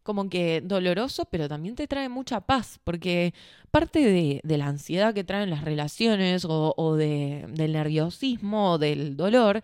como 0.03 0.29
que 0.29 0.61
doloroso, 0.61 1.25
pero 1.25 1.47
también 1.49 1.75
te 1.75 1.87
trae 1.87 2.09
mucha 2.09 2.41
paz, 2.41 2.79
porque 2.83 3.33
parte 3.71 3.99
de, 3.99 4.57
la 4.57 4.67
ansiedad 4.67 5.13
que 5.13 5.23
traen 5.23 5.49
las 5.49 5.63
relaciones 5.63 6.45
o, 6.45 6.73
o 6.77 6.95
de, 6.95 7.45
del 7.49 7.73
nerviosismo 7.73 8.73
o 8.73 8.77
del 8.77 9.17
dolor 9.17 9.63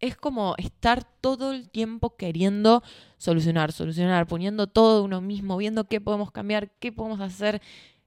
es 0.00 0.16
como 0.16 0.54
estar 0.56 1.04
todo 1.20 1.52
el 1.52 1.68
tiempo 1.68 2.16
queriendo 2.16 2.82
solucionar, 3.18 3.72
solucionar, 3.72 4.26
poniendo 4.26 4.66
todo 4.66 5.04
uno 5.04 5.20
mismo, 5.20 5.56
viendo 5.56 5.88
qué 5.88 6.00
podemos 6.00 6.30
cambiar, 6.30 6.70
qué 6.78 6.90
podemos 6.90 7.20
hacer 7.20 7.60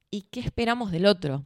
y 0.09 0.23
qué 0.23 0.39
esperamos 0.39 0.91
del 0.91 1.05
otro. 1.05 1.45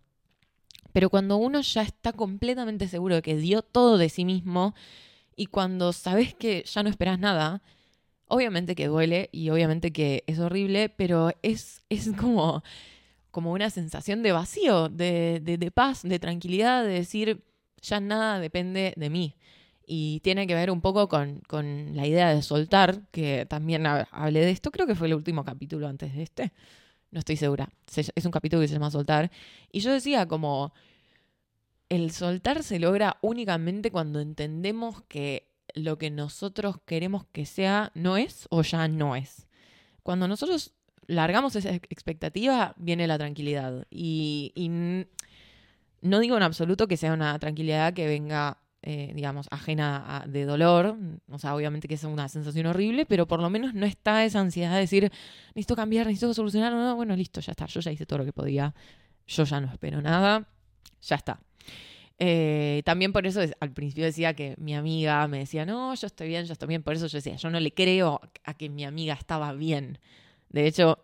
Pero 0.93 1.09
cuando 1.09 1.37
uno 1.37 1.61
ya 1.61 1.81
está 1.81 2.13
completamente 2.13 2.87
seguro 2.87 3.15
de 3.15 3.21
que 3.21 3.35
dio 3.35 3.61
todo 3.61 3.97
de 3.97 4.09
sí 4.09 4.25
mismo 4.25 4.73
y 5.35 5.47
cuando 5.47 5.93
sabes 5.93 6.33
que 6.33 6.63
ya 6.63 6.81
no 6.81 6.89
esperas 6.89 7.19
nada, 7.19 7.61
obviamente 8.27 8.75
que 8.75 8.87
duele 8.87 9.29
y 9.31 9.49
obviamente 9.49 9.91
que 9.91 10.23
es 10.27 10.39
horrible, 10.39 10.89
pero 10.89 11.31
es, 11.41 11.81
es 11.89 12.11
como, 12.17 12.63
como 13.31 13.51
una 13.51 13.69
sensación 13.69 14.23
de 14.23 14.31
vacío, 14.31 14.89
de, 14.89 15.39
de, 15.43 15.57
de 15.57 15.71
paz, 15.71 16.03
de 16.03 16.19
tranquilidad, 16.19 16.83
de 16.83 16.89
decir, 16.89 17.43
ya 17.81 17.99
nada 17.99 18.39
depende 18.39 18.93
de 18.95 19.09
mí. 19.09 19.35
Y 19.85 20.19
tiene 20.19 20.47
que 20.47 20.55
ver 20.55 20.69
un 20.69 20.81
poco 20.81 21.07
con, 21.07 21.41
la 21.95 22.05
idea 22.05 22.33
de 22.33 22.41
soltar, 22.41 23.07
que 23.11 23.45
también 23.45 23.85
hablé 23.85 24.41
de 24.41 24.51
esto, 24.51 24.69
creo 24.71 24.85
que 24.85 24.95
fue 24.95 25.07
el 25.07 25.13
último 25.13 25.45
capítulo 25.45 25.87
antes 25.87 26.13
de 26.13 26.23
este, 26.23 26.51
no 27.11 27.19
estoy 27.19 27.37
segura, 27.37 27.69
es 27.95 28.25
un 28.25 28.31
capítulo 28.31 28.61
que 28.61 28.67
se 28.67 28.73
llama 28.73 28.91
Soltar, 28.91 29.31
y 29.71 29.79
yo 29.79 29.93
decía 29.93 30.27
como, 30.27 30.73
el 31.87 32.11
soltar 32.11 32.63
se 32.63 32.79
logra 32.79 33.17
únicamente 33.21 33.89
cuando 33.89 34.19
entendemos 34.19 35.03
que 35.03 35.46
lo 35.77 35.97
que 35.97 36.09
nosotros 36.09 36.77
queremos 36.85 37.25
que 37.31 37.45
sea 37.45 37.91
no 37.93 38.17
es 38.17 38.47
o 38.49 38.61
ya 38.61 38.87
no 38.87 39.15
es. 39.15 39.47
Cuando 40.03 40.27
nosotros 40.27 40.73
largamos 41.07 41.55
esa 41.55 41.73
expectativa, 41.73 42.73
viene 42.77 43.07
la 43.07 43.17
tranquilidad. 43.17 43.87
Y, 43.89 44.53
no 46.01 46.19
digo 46.19 46.37
en 46.37 46.43
absoluto 46.43 46.87
que 46.87 46.95
sea 46.95 47.13
una 47.13 47.37
tranquilidad 47.39 47.93
que 47.93 48.07
venga, 48.07 48.59
eh, 48.83 49.11
digamos, 49.15 49.47
ajena 49.49 50.23
de 50.27 50.45
dolor. 50.45 50.95
O 51.29 51.39
sea, 51.39 51.55
obviamente 51.55 51.87
que 51.87 51.95
es 51.95 52.03
una 52.03 52.29
sensación 52.29 52.67
horrible, 52.67 53.05
pero 53.05 53.27
por 53.27 53.41
lo 53.41 53.49
menos 53.49 53.73
no 53.73 53.85
está 53.85 54.23
esa 54.23 54.39
ansiedad 54.39 54.73
de 54.73 54.81
decir, 54.81 55.11
necesito 55.55 55.75
cambiar, 55.75 56.05
necesito 56.05 56.33
solucionar. 56.33 56.71
No, 56.73 56.95
bueno, 56.95 57.15
listo, 57.15 57.41
ya 57.41 57.51
está. 57.51 57.65
Yo 57.65 57.79
ya 57.79 57.91
hice 57.91 58.05
todo 58.05 58.19
lo 58.19 58.25
que 58.25 58.33
podía. 58.33 58.75
Yo 59.25 59.43
ya 59.43 59.59
no 59.59 59.67
espero 59.71 60.01
nada. 60.01 60.47
Ya 61.01 61.15
está. 61.15 61.39
Eh, 62.19 62.81
también 62.83 63.13
por 63.13 63.27
eso 63.27 63.41
al 63.59 63.71
principio 63.73 64.05
decía 64.05 64.33
que 64.33 64.55
mi 64.57 64.75
amiga 64.75 65.27
me 65.27 65.39
decía, 65.39 65.65
no, 65.65 65.93
yo 65.93 66.07
estoy 66.07 66.27
bien, 66.27 66.45
yo 66.45 66.53
estoy 66.53 66.67
bien. 66.67 66.83
Por 66.83 66.93
eso 66.93 67.07
yo 67.07 67.17
decía, 67.17 67.35
yo 67.35 67.49
no 67.49 67.59
le 67.59 67.73
creo 67.73 68.21
a 68.43 68.53
que 68.53 68.69
mi 68.69 68.85
amiga 68.85 69.13
estaba 69.13 69.53
bien. 69.53 69.99
De 70.49 70.67
hecho, 70.67 71.03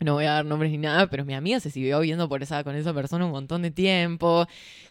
no 0.00 0.14
voy 0.14 0.24
a 0.24 0.32
dar 0.32 0.44
nombres 0.46 0.70
ni 0.70 0.78
nada, 0.78 1.08
pero 1.08 1.24
mi 1.24 1.34
amiga 1.34 1.60
se 1.60 1.70
siguió 1.70 2.00
viendo 2.00 2.28
por 2.28 2.42
esa, 2.42 2.64
con 2.64 2.74
esa 2.74 2.94
persona 2.94 3.26
un 3.26 3.32
montón 3.32 3.62
de 3.62 3.70
tiempo. 3.70 4.46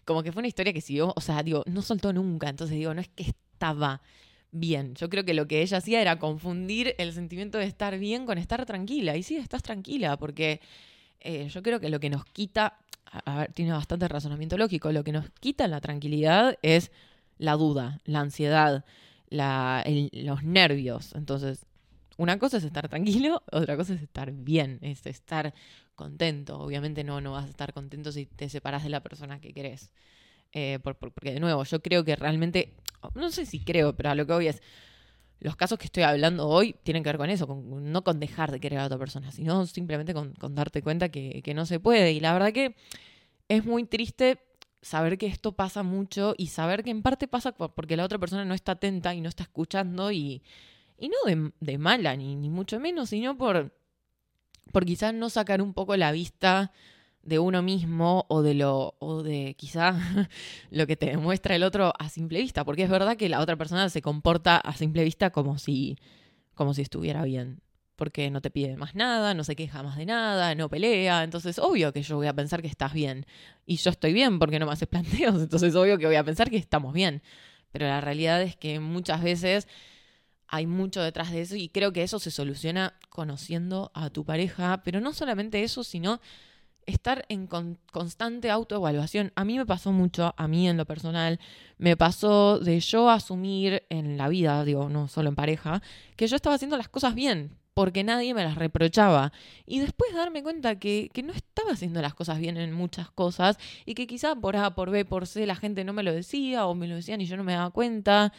Como 0.06 0.23
que 0.23 0.32
fue 0.32 0.41
una 0.41 0.47
historia 0.47 0.73
que 0.73 0.82
siguió, 0.82 1.13
o 1.15 1.21
sea, 1.21 1.41
digo, 1.43 1.63
no 1.67 1.82
soltó 1.82 2.13
nunca. 2.13 2.49
Entonces 2.49 2.78
digo, 2.78 2.93
no 2.93 3.02
es 3.02 3.10
que 3.10 3.23
estaba 3.23 4.02
bien. 4.52 4.95
Yo 4.95 5.10
creo 5.10 5.25
que 5.25 5.34
lo 5.34 5.47
que 5.47 5.62
ella 5.62 5.78
hacía 5.78 6.02
era 6.02 6.19
confundir 6.19 6.95
el 6.97 7.13
sentimiento 7.13 7.58
de 7.58 7.65
estar 7.65 7.97
bien 7.97 8.25
con 8.25 8.38
estar 8.38 8.65
tranquila. 8.65 9.15
Y 9.15 9.23
sí, 9.23 9.38
estás 9.38 9.63
tranquila, 9.63 10.17
porque 10.17 10.62
eh, 11.21 11.47
yo 11.49 11.62
creo 11.63 11.80
que 11.80 11.89
lo 11.89 11.99
que 11.99 12.10
nos 12.10 12.25
quita, 12.25 12.78
tiene 13.54 13.72
bastante 13.72 14.08
razonamiento 14.08 14.58
lógico, 14.58 14.91
lo 14.91 15.04
que 15.04 15.12
nos 15.12 15.30
quita 15.39 15.67
la 15.67 15.82
tranquilidad 15.82 16.58
es 16.62 16.91
la 17.38 17.54
duda, 17.54 18.00
la 18.06 18.19
ansiedad, 18.19 18.86
los 19.30 20.43
nervios. 20.43 21.13
Entonces, 21.15 21.65
una 22.17 22.38
cosa 22.38 22.58
es 22.58 22.63
estar 22.63 22.88
tranquilo, 22.89 23.43
otra 23.52 23.78
cosa 23.78 23.93
es 23.93 24.02
estar 24.02 24.32
bien, 24.32 24.80
es 24.82 25.06
estar 25.06 25.54
contento. 25.95 26.60
Obviamente 26.60 27.04
no, 27.04 27.22
no 27.22 27.32
vas 27.32 27.45
a 27.45 27.50
estar 27.50 27.74
contento 27.74 28.12
si 28.12 28.26
te 28.26 28.50
separas 28.50 28.84
de 28.84 28.89
la 28.89 29.02
persona 29.02 29.39
que 29.39 29.54
querés. 29.54 29.91
Eh, 30.52 30.80
porque 30.80 31.34
de 31.34 31.39
nuevo, 31.39 31.63
yo 31.63 31.82
creo 31.82 32.04
que 32.04 32.15
realmente, 32.15 32.74
no 33.15 33.32
sé 33.32 33.45
si 33.45 33.60
creo, 33.60 33.95
pero 33.95 34.10
a 34.10 34.15
lo 34.15 34.26
que 34.26 34.34
voy 34.34 34.48
es, 34.48 34.62
los 35.39 35.56
casos 35.56 35.78
que 35.78 35.86
estoy 35.86 36.04
hablando 36.04 36.47
hoy 36.47 36.75
tienen 36.84 37.04
que 37.04 37.10
ver 37.10 37.17
con 37.17 37.30
eso, 37.30 37.47
con, 37.47 37.91
no 37.91 38.04
con 38.04 38.19
dejar 38.19 38.52
de 38.52 38.60
querer 38.60 38.80
a 38.80 38.86
otra 38.86 38.97
persona, 38.97 39.32
sino 39.32 39.65
simplemente 39.65 40.13
con, 40.13 40.34
darte 40.56 40.82
cuenta 40.82 41.10
que, 41.10 41.41
que 41.43 41.54
no 41.54 41.65
se 41.65 41.80
puede. 41.80 42.12
Y 42.12 42.19
la 42.19 42.34
verdad 42.34 42.52
que 42.52 42.75
es 43.47 43.65
muy 43.65 43.86
triste 43.86 44.39
saber 44.82 45.17
que 45.17 45.28
esto 45.28 45.54
pasa 45.54 45.84
mucho 45.84 46.36
y 46.38 46.47
saber 46.47 46.84
que 46.84 46.89
en 46.91 47.02
parte 47.02 47.28
pasa 47.28 47.52
porque 47.52 47.97
la 47.97 48.06
otra 48.06 48.17
persona 48.17 48.45
no 48.45 48.54
está 48.54 48.73
atenta 48.73 49.13
y 49.13 49.21
no 49.21 49.30
está 49.30 49.43
escuchando 49.43 50.12
y 50.12 50.41
y 50.99 51.10
no 51.10 51.15
de, 51.25 51.52
de 51.60 51.78
mala, 51.78 52.15
ni, 52.15 52.36
ni, 52.36 52.49
mucho 52.49 52.80
menos, 52.80 53.10
sino 53.10 53.38
por, 53.38 53.73
por 54.71 54.86
quizás 54.86 55.13
no 55.13 55.30
sacar 55.30 55.62
un 55.62 55.73
poco 55.73 55.95
la 55.95 56.12
vista 56.12 56.71
de 57.29 57.39
uno 57.39 57.61
mismo 57.61 58.25
o 58.27 58.41
de 58.41 58.55
lo 58.55 58.95
o 58.99 59.23
de 59.23 59.55
quizá 59.57 59.95
lo 60.71 60.87
que 60.87 60.97
te 60.97 61.05
demuestra 61.05 61.55
el 61.55 61.63
otro 61.63 61.93
a 61.97 62.09
simple 62.09 62.41
vista, 62.41 62.65
porque 62.65 62.83
es 62.83 62.89
verdad 62.89 63.15
que 63.15 63.29
la 63.29 63.39
otra 63.39 63.55
persona 63.55 63.89
se 63.89 64.01
comporta 64.01 64.57
a 64.57 64.73
simple 64.73 65.03
vista 65.03 65.29
como 65.29 65.57
si 65.57 65.97
como 66.55 66.73
si 66.73 66.81
estuviera 66.81 67.23
bien, 67.23 67.61
porque 67.95 68.29
no 68.31 68.41
te 68.41 68.51
pide 68.51 68.75
más 68.75 68.95
nada, 68.95 69.33
no 69.33 69.45
se 69.45 69.55
queja 69.55 69.81
más 69.83 69.95
de 69.95 70.05
nada, 70.05 70.55
no 70.55 70.69
pelea, 70.69 71.23
entonces 71.23 71.57
obvio 71.59 71.93
que 71.93 72.01
yo 72.01 72.17
voy 72.17 72.27
a 72.27 72.33
pensar 72.33 72.61
que 72.61 72.67
estás 72.67 72.91
bien 72.91 73.25
y 73.65 73.77
yo 73.77 73.91
estoy 73.91 74.11
bien 74.11 74.39
porque 74.39 74.59
no 74.59 74.65
me 74.65 74.73
haces 74.73 74.87
planteos, 74.89 75.41
entonces 75.41 75.73
obvio 75.75 75.97
que 75.97 76.07
voy 76.07 76.15
a 76.17 76.23
pensar 76.23 76.49
que 76.49 76.57
estamos 76.57 76.93
bien. 76.93 77.21
Pero 77.71 77.85
la 77.85 78.01
realidad 78.01 78.41
es 78.41 78.55
que 78.55 78.79
muchas 78.79 79.21
veces 79.21 79.67
hay 80.47 80.65
mucho 80.65 81.03
detrás 81.03 81.31
de 81.31 81.41
eso 81.41 81.55
y 81.55 81.69
creo 81.69 81.93
que 81.93 82.01
eso 82.01 82.17
se 82.17 82.31
soluciona 82.31 82.95
conociendo 83.09 83.91
a 83.93 84.09
tu 84.09 84.25
pareja, 84.25 84.81
pero 84.83 84.99
no 84.99 85.13
solamente 85.13 85.63
eso, 85.63 85.83
sino 85.83 86.19
estar 86.89 87.25
en 87.30 87.47
constante 87.47 88.52
autoevaluación. 88.52 89.32
A 89.36 89.45
mí 89.45 89.58
me 89.58 89.65
pasó 89.65 89.91
mucho, 89.91 90.34
a 90.38 90.47
mí 90.47 90.67
en 90.67 90.78
lo 90.78 90.86
personal, 90.86 91.39
me 91.78 91.95
pasó 91.95 92.60
de 92.60 92.80
yo 92.80 93.10
asumir 93.10 93.84
en 93.89 94.17
la 94.17 94.28
vida, 94.28 94.63
digo, 94.65 94.89
no 94.89 95.08
solo 95.08 95.30
en 95.30 95.36
pareja, 95.36 95.82
que 96.15 96.28
yo 96.28 96.36
estaba 96.36 96.56
haciendo 96.56 96.78
las 96.78 96.89
cosas 96.89 97.15
bien, 97.15 97.58
porque 97.73 98.04
nadie 98.04 98.34
me 98.34 98.43
las 98.43 98.56
reprochaba. 98.56 99.32
Y 99.65 99.80
después 99.80 100.13
darme 100.13 100.43
cuenta 100.43 100.80
que, 100.80 101.10
que 101.13 101.23
no 101.23 101.34
estaba 101.34 101.71
haciendo 101.71 102.02
las 102.02 102.13
cosas 102.13 102.39
bien 102.39 102.58
en 102.58 102.73
muchas 102.73 103.10
cosas 103.12 103.58
y 103.86 103.93
que 103.93 104.08
quizá 104.08 104.36
por 104.36 104.58
A, 104.58 104.75
por 104.75 104.89
B, 104.89 105.06
por 105.06 105.28
C 105.28 105.45
la 105.45 105.56
gente 105.56 105.84
no 105.84 105.93
me 105.93 106.04
lo 106.04 106.13
decía 106.13 106.65
o 106.67 106.75
me 106.75 106.88
lo 106.88 106.95
decían 106.95 107.21
y 107.21 107.25
yo 107.25 107.38
no 107.38 107.43
me 107.43 107.54
daba 107.54 107.71
cuenta 107.71 108.34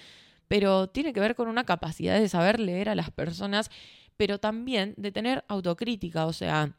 pero 0.50 0.88
tiene 0.88 1.12
que 1.12 1.20
ver 1.20 1.36
con 1.36 1.46
una 1.46 1.62
capacidad 1.62 2.18
de 2.18 2.28
saber 2.28 2.58
leer 2.58 2.88
a 2.88 2.96
las 2.96 3.12
personas, 3.12 3.70
pero 4.16 4.40
también 4.40 4.94
de 4.96 5.12
tener 5.12 5.44
autocrítica, 5.46 6.26
o 6.26 6.32
sea, 6.32 6.74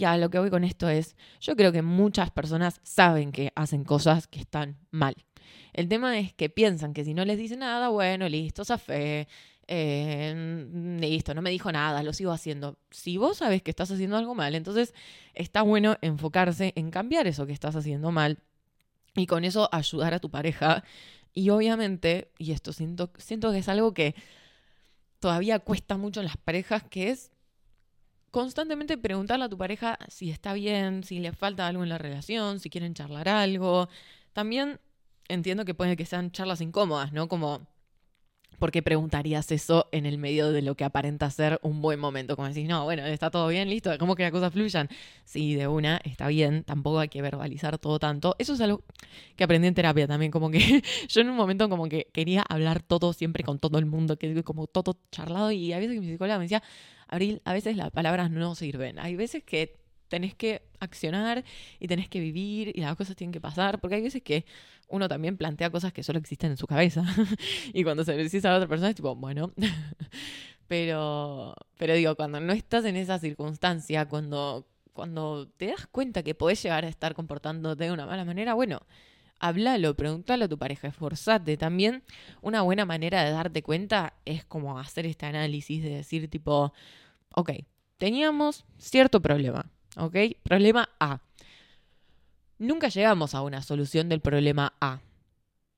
ya 0.00 0.16
lo 0.16 0.30
que 0.30 0.38
voy 0.38 0.50
con 0.50 0.64
esto 0.64 0.88
es, 0.88 1.14
yo 1.40 1.54
creo 1.54 1.70
que 1.70 1.82
muchas 1.82 2.30
personas 2.30 2.80
saben 2.82 3.30
que 3.30 3.52
hacen 3.54 3.84
cosas 3.84 4.26
que 4.26 4.40
están 4.40 4.78
mal. 4.90 5.14
El 5.72 5.88
tema 5.88 6.18
es 6.18 6.32
que 6.32 6.48
piensan 6.48 6.94
que 6.94 7.04
si 7.04 7.14
no 7.14 7.24
les 7.24 7.38
dice 7.38 7.56
nada, 7.56 7.90
bueno, 7.90 8.28
listo, 8.28 8.64
fe, 8.78 9.28
eh, 9.68 10.66
listo, 11.00 11.34
no 11.34 11.42
me 11.42 11.50
dijo 11.50 11.70
nada, 11.70 12.02
lo 12.02 12.12
sigo 12.12 12.32
haciendo. 12.32 12.78
Si 12.90 13.18
vos 13.18 13.36
sabes 13.36 13.62
que 13.62 13.70
estás 13.70 13.90
haciendo 13.90 14.16
algo 14.16 14.34
mal, 14.34 14.54
entonces 14.54 14.94
está 15.34 15.62
bueno 15.62 15.96
enfocarse 16.00 16.72
en 16.76 16.90
cambiar 16.90 17.26
eso 17.26 17.46
que 17.46 17.52
estás 17.52 17.76
haciendo 17.76 18.10
mal 18.10 18.38
y 19.14 19.26
con 19.26 19.44
eso 19.44 19.68
ayudar 19.70 20.14
a 20.14 20.18
tu 20.18 20.30
pareja 20.30 20.82
y 21.32 21.50
obviamente, 21.50 22.32
y 22.38 22.52
esto 22.52 22.72
siento, 22.72 23.10
siento 23.18 23.52
que 23.52 23.58
es 23.58 23.68
algo 23.68 23.94
que 23.94 24.14
todavía 25.20 25.58
cuesta 25.58 25.96
mucho 25.96 26.20
en 26.20 26.26
las 26.26 26.36
parejas, 26.36 26.82
que 26.82 27.10
es 27.10 27.30
constantemente 28.30 28.98
preguntarle 28.98 29.44
a 29.46 29.48
tu 29.48 29.58
pareja 29.58 29.98
si 30.08 30.30
está 30.30 30.52
bien, 30.52 31.04
si 31.04 31.20
le 31.20 31.32
falta 31.32 31.66
algo 31.66 31.82
en 31.82 31.88
la 31.88 31.98
relación, 31.98 32.60
si 32.60 32.70
quieren 32.70 32.94
charlar 32.94 33.28
algo. 33.28 33.88
También 34.32 34.80
entiendo 35.28 35.64
que 35.64 35.74
puede 35.74 35.96
que 35.96 36.06
sean 36.06 36.30
charlas 36.32 36.60
incómodas, 36.60 37.12
¿no? 37.12 37.28
Como 37.28 37.66
¿por 38.60 38.70
qué 38.70 38.82
preguntarías 38.82 39.50
eso 39.50 39.88
en 39.90 40.06
el 40.06 40.18
medio 40.18 40.52
de 40.52 40.62
lo 40.62 40.76
que 40.76 40.84
aparenta 40.84 41.30
ser 41.30 41.58
un 41.62 41.80
buen 41.80 41.98
momento? 41.98 42.36
Como 42.36 42.46
decís, 42.46 42.68
no, 42.68 42.84
bueno, 42.84 43.04
está 43.06 43.30
todo 43.30 43.48
bien, 43.48 43.68
listo, 43.70 43.90
¿cómo 43.98 44.14
que 44.14 44.22
las 44.22 44.30
cosas 44.30 44.52
fluyan? 44.52 44.88
Sí, 45.24 45.54
de 45.54 45.66
una, 45.66 45.96
está 46.04 46.28
bien, 46.28 46.62
tampoco 46.62 47.00
hay 47.00 47.08
que 47.08 47.22
verbalizar 47.22 47.78
todo 47.78 47.98
tanto. 47.98 48.36
Eso 48.38 48.52
es 48.52 48.60
algo 48.60 48.84
que 49.34 49.44
aprendí 49.44 49.66
en 49.66 49.74
terapia 49.74 50.06
también, 50.06 50.30
como 50.30 50.50
que 50.50 50.60
yo 51.08 51.20
en 51.22 51.30
un 51.30 51.36
momento 51.36 51.68
como 51.68 51.88
que 51.88 52.08
quería 52.12 52.42
hablar 52.42 52.82
todo 52.82 53.12
siempre 53.14 53.42
con 53.42 53.58
todo 53.58 53.78
el 53.78 53.86
mundo, 53.86 54.18
que 54.18 54.44
como 54.44 54.66
todo 54.66 54.96
charlado, 55.10 55.50
y 55.50 55.72
a 55.72 55.78
veces 55.78 55.98
mi 55.98 56.06
psicóloga 56.06 56.38
me 56.38 56.44
decía, 56.44 56.62
Abril, 57.10 57.42
a 57.44 57.52
veces 57.52 57.76
las 57.76 57.90
palabras 57.90 58.30
no 58.30 58.54
sirven, 58.54 58.98
hay 58.98 59.16
veces 59.16 59.42
que 59.42 59.80
tenés 60.08 60.34
que 60.34 60.62
accionar 60.80 61.44
y 61.78 61.86
tenés 61.88 62.08
que 62.08 62.20
vivir 62.20 62.72
y 62.74 62.80
las 62.80 62.96
cosas 62.96 63.16
tienen 63.16 63.32
que 63.32 63.40
pasar, 63.40 63.80
porque 63.80 63.96
hay 63.96 64.02
veces 64.02 64.22
que 64.22 64.44
uno 64.88 65.08
también 65.08 65.36
plantea 65.36 65.70
cosas 65.70 65.92
que 65.92 66.02
solo 66.02 66.18
existen 66.18 66.50
en 66.50 66.56
su 66.56 66.66
cabeza 66.66 67.04
y 67.72 67.84
cuando 67.84 68.04
se 68.04 68.12
lo 68.12 68.20
a 68.20 68.50
la 68.50 68.56
otra 68.56 68.68
persona 68.68 68.90
es 68.90 68.96
tipo, 68.96 69.14
bueno, 69.14 69.52
pero, 70.68 71.54
pero 71.78 71.94
digo, 71.94 72.14
cuando 72.16 72.40
no 72.40 72.52
estás 72.52 72.84
en 72.84 72.96
esa 72.96 73.18
circunstancia, 73.18 74.08
cuando, 74.08 74.66
cuando 74.92 75.48
te 75.48 75.66
das 75.68 75.86
cuenta 75.86 76.22
que 76.22 76.34
podés 76.34 76.62
llegar 76.62 76.84
a 76.84 76.88
estar 76.88 77.14
comportándote 77.14 77.84
de 77.84 77.92
una 77.92 78.06
mala 78.06 78.24
manera, 78.24 78.54
bueno, 78.54 78.82
háblalo, 79.40 79.94
pregúntalo 79.94 80.44
a 80.44 80.48
tu 80.48 80.58
pareja, 80.58 80.88
esforzate. 80.88 81.56
También 81.56 82.02
una 82.42 82.62
buena 82.62 82.84
manera 82.84 83.24
de 83.24 83.32
darte 83.32 83.62
cuenta 83.62 84.14
es 84.24 84.44
como 84.44 84.78
hacer 84.78 85.06
este 85.06 85.26
análisis 85.26 85.82
de 85.82 85.90
decir 85.90 86.28
tipo, 86.28 86.72
ok, 87.34 87.50
teníamos 87.98 88.64
cierto 88.78 89.20
problema, 89.20 89.66
¿ok? 89.96 90.16
Problema 90.42 90.88
A. 91.00 91.20
Nunca 92.58 92.88
llegamos 92.88 93.34
a 93.34 93.42
una 93.42 93.62
solución 93.62 94.08
del 94.08 94.20
problema 94.20 94.74
A. 94.80 95.00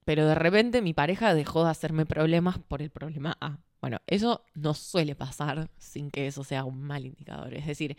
Pero 0.04 0.26
de 0.26 0.34
repente 0.34 0.82
mi 0.82 0.94
pareja 0.94 1.32
dejó 1.32 1.64
de 1.64 1.70
hacerme 1.70 2.06
problemas 2.06 2.58
por 2.58 2.82
el 2.82 2.90
problema 2.90 3.36
A. 3.40 3.58
Bueno, 3.80 3.98
eso 4.06 4.44
no 4.54 4.74
suele 4.74 5.14
pasar 5.14 5.70
sin 5.78 6.10
que 6.10 6.26
eso 6.26 6.44
sea 6.44 6.64
un 6.64 6.82
mal 6.82 7.06
indicador. 7.06 7.54
Es 7.54 7.66
decir, 7.66 7.96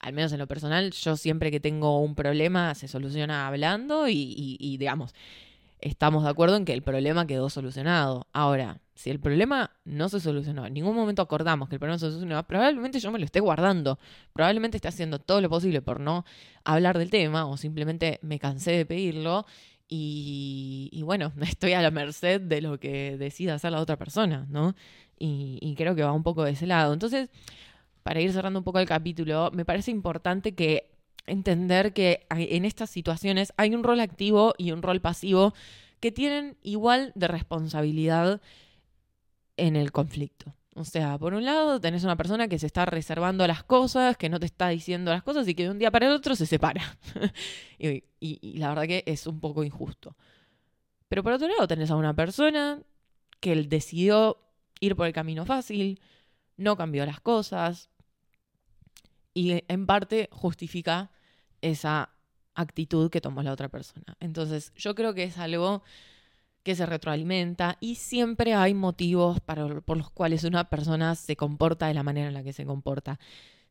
al 0.00 0.12
menos 0.12 0.32
en 0.32 0.38
lo 0.38 0.46
personal, 0.46 0.90
yo 0.92 1.16
siempre 1.16 1.50
que 1.50 1.60
tengo 1.60 2.00
un 2.00 2.14
problema 2.14 2.74
se 2.74 2.88
soluciona 2.88 3.46
hablando 3.46 4.08
y, 4.08 4.76
digamos, 4.78 5.14
estamos 5.80 6.24
de 6.24 6.30
acuerdo 6.30 6.56
en 6.56 6.64
que 6.64 6.72
el 6.72 6.82
problema 6.82 7.26
quedó 7.26 7.50
solucionado. 7.50 8.26
Ahora, 8.32 8.80
si 8.94 9.10
el 9.10 9.20
problema 9.20 9.72
no 9.84 10.08
se 10.08 10.20
solucionó, 10.20 10.66
en 10.66 10.74
ningún 10.74 10.94
momento 10.94 11.22
acordamos 11.22 11.68
que 11.68 11.76
el 11.76 11.80
problema 11.80 11.98
se 11.98 12.06
solucionó, 12.06 12.42
probablemente 12.46 13.00
yo 13.00 13.10
me 13.10 13.18
lo 13.18 13.24
esté 13.24 13.40
guardando, 13.40 13.98
probablemente 14.32 14.76
esté 14.76 14.88
haciendo 14.88 15.18
todo 15.18 15.40
lo 15.40 15.48
posible 15.48 15.82
por 15.82 16.00
no 16.00 16.24
hablar 16.64 16.98
del 16.98 17.10
tema 17.10 17.46
o 17.46 17.56
simplemente 17.56 18.18
me 18.22 18.38
cansé 18.38 18.72
de 18.72 18.86
pedirlo 18.86 19.46
y, 19.88 20.90
y 20.92 21.02
bueno, 21.02 21.32
estoy 21.40 21.72
a 21.72 21.82
la 21.82 21.90
merced 21.90 22.40
de 22.40 22.60
lo 22.60 22.78
que 22.78 23.16
decida 23.16 23.54
hacer 23.54 23.72
la 23.72 23.80
otra 23.80 23.96
persona, 23.96 24.46
¿no? 24.48 24.74
Y, 25.18 25.58
y 25.60 25.74
creo 25.74 25.96
que 25.96 26.04
va 26.04 26.12
un 26.12 26.22
poco 26.22 26.44
de 26.44 26.52
ese 26.52 26.66
lado. 26.66 26.92
Entonces, 26.92 27.30
para 28.02 28.20
ir 28.20 28.32
cerrando 28.32 28.60
un 28.60 28.64
poco 28.64 28.78
el 28.78 28.86
capítulo, 28.86 29.50
me 29.52 29.64
parece 29.64 29.90
importante 29.90 30.54
que 30.54 30.90
entender 31.26 31.92
que 31.92 32.26
en 32.30 32.64
estas 32.64 32.90
situaciones 32.90 33.52
hay 33.56 33.74
un 33.74 33.84
rol 33.84 34.00
activo 34.00 34.54
y 34.56 34.72
un 34.72 34.82
rol 34.82 35.00
pasivo 35.00 35.54
que 36.00 36.12
tienen 36.12 36.56
igual 36.62 37.12
de 37.14 37.28
responsabilidad 37.28 38.40
en 39.56 39.76
el 39.76 39.92
conflicto. 39.92 40.54
O 40.78 40.84
sea, 40.84 41.18
por 41.18 41.34
un 41.34 41.44
lado 41.44 41.80
tenés 41.80 42.04
una 42.04 42.16
persona 42.16 42.46
que 42.46 42.58
se 42.58 42.66
está 42.66 42.86
reservando 42.86 43.44
las 43.48 43.64
cosas, 43.64 44.16
que 44.16 44.28
no 44.28 44.38
te 44.38 44.46
está 44.46 44.68
diciendo 44.68 45.10
las 45.10 45.24
cosas 45.24 45.48
y 45.48 45.54
que 45.54 45.64
de 45.64 45.70
un 45.70 45.78
día 45.80 45.90
para 45.90 46.06
el 46.06 46.12
otro 46.12 46.36
se 46.36 46.46
separa. 46.46 46.96
y, 47.78 48.04
la 48.58 48.68
verdad 48.68 48.84
que 48.84 49.02
es 49.04 49.26
un 49.26 49.40
poco 49.40 49.64
injusto. 49.64 50.16
Pero 51.08 51.24
por 51.24 51.32
otro 51.32 51.48
lado 51.48 51.66
tenés 51.66 51.90
a 51.90 51.96
una 51.96 52.14
persona 52.14 52.80
que 53.40 53.56
decidió 53.56 54.38
ir 54.80 54.94
por 54.94 55.08
el 55.08 55.12
camino 55.12 55.44
fácil, 55.44 56.00
no 56.58 56.76
cambió 56.76 57.06
las 57.06 57.20
cosas 57.20 57.88
y 59.32 59.64
en 59.66 59.86
parte 59.86 60.28
justifica 60.30 61.10
esa 61.62 62.10
actitud 62.54 63.10
que 63.10 63.20
tomó 63.20 63.42
la 63.42 63.52
otra 63.52 63.68
persona. 63.68 64.16
Entonces 64.20 64.72
yo 64.76 64.94
creo 64.94 65.14
que 65.14 65.22
es 65.24 65.38
algo 65.38 65.82
que 66.62 66.74
se 66.74 66.84
retroalimenta 66.84 67.78
y 67.80 67.94
siempre 67.94 68.52
hay 68.52 68.74
motivos 68.74 69.40
para, 69.40 69.80
por 69.80 69.96
los 69.96 70.10
cuales 70.10 70.44
una 70.44 70.68
persona 70.68 71.14
se 71.14 71.36
comporta 71.36 71.86
de 71.86 71.94
la 71.94 72.02
manera 72.02 72.28
en 72.28 72.34
la 72.34 72.42
que 72.42 72.52
se 72.52 72.66
comporta. 72.66 73.18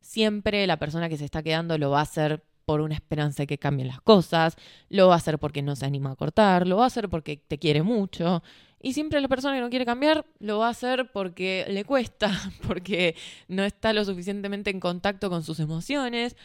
Siempre 0.00 0.66
la 0.66 0.78
persona 0.78 1.08
que 1.08 1.16
se 1.16 1.24
está 1.24 1.42
quedando 1.42 1.76
lo 1.78 1.90
va 1.90 2.00
a 2.00 2.02
hacer 2.02 2.44
por 2.64 2.80
una 2.80 2.94
esperanza 2.94 3.44
de 3.44 3.46
que 3.46 3.58
cambien 3.58 3.88
las 3.88 4.00
cosas, 4.00 4.56
lo 4.88 5.08
va 5.08 5.14
a 5.14 5.16
hacer 5.18 5.38
porque 5.38 5.62
no 5.62 5.76
se 5.76 5.86
anima 5.86 6.10
a 6.10 6.16
cortar, 6.16 6.66
lo 6.66 6.76
va 6.78 6.84
a 6.84 6.88
hacer 6.88 7.08
porque 7.08 7.36
te 7.36 7.58
quiere 7.58 7.82
mucho. 7.82 8.42
Y 8.80 8.92
siempre 8.92 9.20
la 9.20 9.28
persona 9.28 9.54
que 9.56 9.60
no 9.60 9.70
quiere 9.70 9.84
cambiar 9.84 10.24
lo 10.38 10.58
va 10.58 10.68
a 10.68 10.70
hacer 10.70 11.10
porque 11.12 11.66
le 11.68 11.84
cuesta, 11.84 12.30
porque 12.66 13.16
no 13.48 13.64
está 13.64 13.92
lo 13.92 14.04
suficientemente 14.04 14.70
en 14.70 14.80
contacto 14.80 15.30
con 15.30 15.42
sus 15.42 15.60
emociones, 15.60 16.36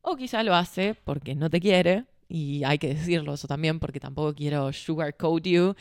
o 0.00 0.16
quizá 0.16 0.42
lo 0.42 0.54
hace 0.54 0.94
porque 0.94 1.34
no 1.34 1.50
te 1.50 1.60
quiere, 1.60 2.04
y 2.28 2.64
hay 2.64 2.78
que 2.78 2.94
decirlo 2.94 3.34
eso 3.34 3.46
también 3.46 3.78
porque 3.78 4.00
tampoco 4.00 4.34
quiero 4.34 4.72
sugarcoat 4.72 5.44
you 5.44 5.74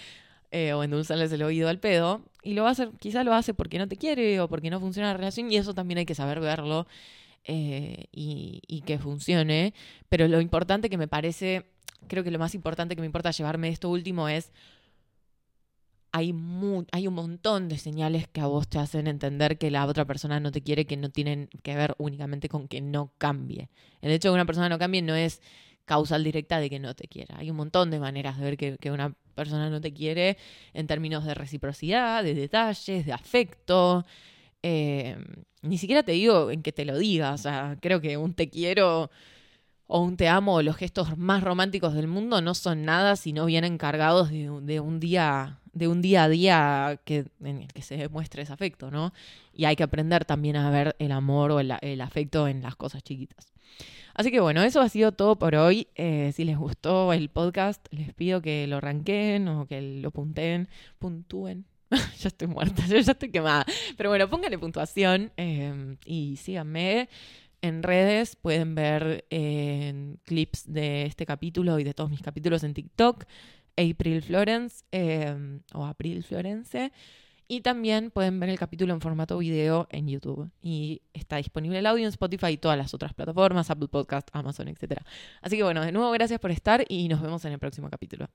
eh, 0.52 0.72
o 0.74 0.84
endulzarles 0.84 1.32
el 1.32 1.42
oído 1.42 1.68
al 1.70 1.80
pedo. 1.80 2.22
Y 2.44 2.54
lo 2.54 2.64
va 2.64 2.70
a 2.70 2.72
hacer, 2.74 2.92
quizá 3.00 3.24
lo 3.24 3.34
hace 3.34 3.54
porque 3.54 3.80
no 3.80 3.88
te 3.88 3.98
quiere 3.98 4.40
o 4.40 4.48
porque 4.48 4.70
no 4.70 4.80
funciona 4.80 5.10
la 5.10 5.18
relación 5.18 5.52
y 5.52 5.58
eso 5.58 5.74
también 5.74 5.98
hay 5.98 6.06
que 6.06 6.16
saber 6.16 6.40
verlo 6.40 6.86
eh, 7.46 8.06
y, 8.12 8.84
que 8.86 9.00
funcione. 9.00 9.74
Pero 10.10 10.28
lo 10.28 10.42
importante 10.42 10.90
que 10.92 10.98
me 10.98 11.08
parece, 11.08 11.66
creo 12.08 12.24
que 12.24 12.32
lo 12.32 12.38
más 12.38 12.54
importante 12.54 12.96
que 12.96 13.02
me 13.02 13.08
importa 13.08 13.32
llevarme 13.32 13.70
esto 13.70 13.90
último 13.90 14.30
es 14.30 14.52
hay, 16.16 16.32
hay 16.92 17.08
un 17.08 17.14
montón 17.16 17.68
de 17.70 17.80
señales 17.80 18.28
que 18.28 18.40
a 18.40 18.46
vos 18.46 18.68
te 18.68 18.78
hacen 18.78 19.08
entender 19.08 19.58
que 19.58 19.72
la 19.72 19.88
otra 19.88 20.06
persona 20.06 20.40
no 20.40 20.52
te 20.52 20.62
quiere, 20.62 20.86
que 20.86 20.96
no 20.96 21.10
tienen 21.10 21.50
que 21.64 21.76
ver 21.76 21.96
únicamente 21.98 22.50
con 22.50 22.68
que 22.68 22.82
no 22.82 23.12
cambie. 23.18 23.70
El 24.00 24.12
hecho 24.12 24.28
de 24.28 24.32
que 24.32 24.36
una 24.36 24.46
persona 24.46 24.70
no 24.70 24.78
cambie 24.78 25.02
no 25.02 25.16
es 25.16 25.42
causal 25.86 26.24
directa 26.24 26.60
de 26.60 26.70
que 26.70 26.80
no 26.80 26.94
te 26.96 27.08
quiera. 27.08 27.40
Hay 27.40 27.50
un 27.50 27.58
montón 27.58 27.90
de 27.90 28.00
maneras 28.00 28.38
de 28.38 28.44
ver 28.44 28.58
que, 28.58 28.92
una 28.92 29.16
persona 29.34 29.72
no 29.72 29.82
te 29.82 29.92
quiere 29.92 30.38
en 30.74 30.86
términos 30.86 31.26
de 31.26 31.34
reciprocidad, 31.34 32.24
de 32.24 32.36
detalles, 32.36 33.08
de 33.08 33.12
afecto. 33.12 34.06
Eh, 34.62 35.18
ni 35.64 35.80
siquiera 35.80 36.04
te 36.04 36.12
digo 36.12 36.52
en 36.52 36.62
que 36.62 36.72
te 36.72 36.86
lo 36.86 36.96
diga, 36.96 37.34
o 37.34 37.38
sea, 37.40 37.76
creo 37.82 38.02
que 38.02 38.18
un 38.18 38.36
te 38.36 38.52
quiero 38.52 39.10
o 39.88 40.02
un 40.02 40.18
te 40.18 40.28
amo 40.28 40.56
o 40.56 40.62
los 40.62 40.76
gestos 40.76 41.18
más 41.18 41.44
románticos 41.44 41.94
del 41.94 42.08
mundo 42.08 42.42
no 42.42 42.54
son 42.54 42.86
nada 42.86 43.16
si 43.16 43.34
no 43.34 43.46
vienen 43.46 43.78
cargados 43.78 44.30
de, 44.30 44.50
un 44.50 45.00
día 45.00 45.60
de 45.74 45.88
un 45.88 46.02
día 46.02 46.24
a 46.24 46.30
día 46.30 47.00
que, 47.04 47.26
en 47.44 47.62
el 47.62 47.68
que 47.68 47.82
se 47.82 47.98
demuestre 47.98 48.44
ese 48.44 48.54
afecto, 48.54 48.92
¿no? 48.92 49.12
Y 49.54 49.66
hay 49.66 49.76
que 49.76 49.84
aprender 49.84 50.24
también 50.24 50.56
a 50.56 50.70
ver 50.70 50.96
el 51.00 51.12
amor 51.12 51.52
o 51.52 51.60
el 51.60 52.02
afecto 52.02 52.48
en 52.48 52.62
las 52.62 52.76
cosas 52.76 53.02
chiquitas. 53.04 53.54
Así 54.16 54.30
que 54.30 54.40
bueno, 54.40 54.62
eso 54.62 54.80
ha 54.82 54.90
sido 54.90 55.12
todo 55.12 55.38
por 55.38 55.56
hoy. 55.56 55.88
Eh, 55.96 56.32
si 56.36 56.46
les 56.46 56.58
gustó 56.58 57.14
el 57.14 57.30
podcast, 57.30 57.86
les 57.92 58.14
pido 58.14 58.42
que 58.42 58.68
lo 58.68 58.80
ranquen 58.80 59.48
o 59.48 59.66
que 59.66 59.82
lo 59.82 60.12
punten, 60.12 60.70
puntúen. 61.00 61.66
ya 62.20 62.28
estoy 62.28 62.48
muerta, 62.48 62.86
yo 62.88 63.00
ya 63.00 63.14
estoy 63.14 63.32
quemada. 63.32 63.66
Pero 63.98 64.10
bueno, 64.10 64.30
pónganle 64.30 64.60
puntuación 64.60 65.32
em, 65.38 65.98
y 66.06 66.38
síganme. 66.38 67.10
En 67.64 67.82
redes 67.82 68.36
pueden 68.36 68.76
ver 68.76 69.26
clips 70.26 70.66
de 70.68 71.06
este 71.06 71.26
capítulo 71.26 71.80
y 71.80 71.86
de 71.86 71.94
todos 71.94 72.10
mis 72.10 72.22
capítulos 72.22 72.62
en 72.66 72.74
TikTok. 72.74 73.24
April 73.78 74.22
Florence 74.22 74.84
em, 74.92 75.62
o 75.74 75.86
April 75.86 76.24
Florence. 76.26 76.92
Y 77.48 77.62
también 77.62 78.12
pueden 78.12 78.38
ver 78.42 78.50
el 78.50 78.60
capítulo 78.60 78.94
en 78.94 79.00
formato 79.00 79.38
video 79.38 79.88
en 79.92 80.10
YouTube. 80.10 80.52
Y 80.62 81.04
está 81.14 81.38
disponible 81.38 81.80
el 81.80 81.86
audio 81.86 82.04
en 82.04 82.10
Spotify 82.10 82.48
y 82.48 82.58
todas 82.58 82.78
las 82.78 82.94
otras 82.94 83.14
plataformas, 83.14 83.70
Apple 83.70 83.88
Podcast, 83.88 84.28
Amazon, 84.34 84.68
etc. 84.68 85.00
Así 85.42 85.56
que 85.56 85.64
bueno, 85.64 85.86
de 85.86 85.94
nuevo 85.94 86.12
gracias 86.12 86.42
por 86.42 86.52
estar 86.52 86.84
y 86.90 87.08
nos 87.08 87.22
vemos 87.22 87.46
en 87.46 87.54
el 87.54 87.60
próximo 87.60 87.90
capítulo. 87.90 88.28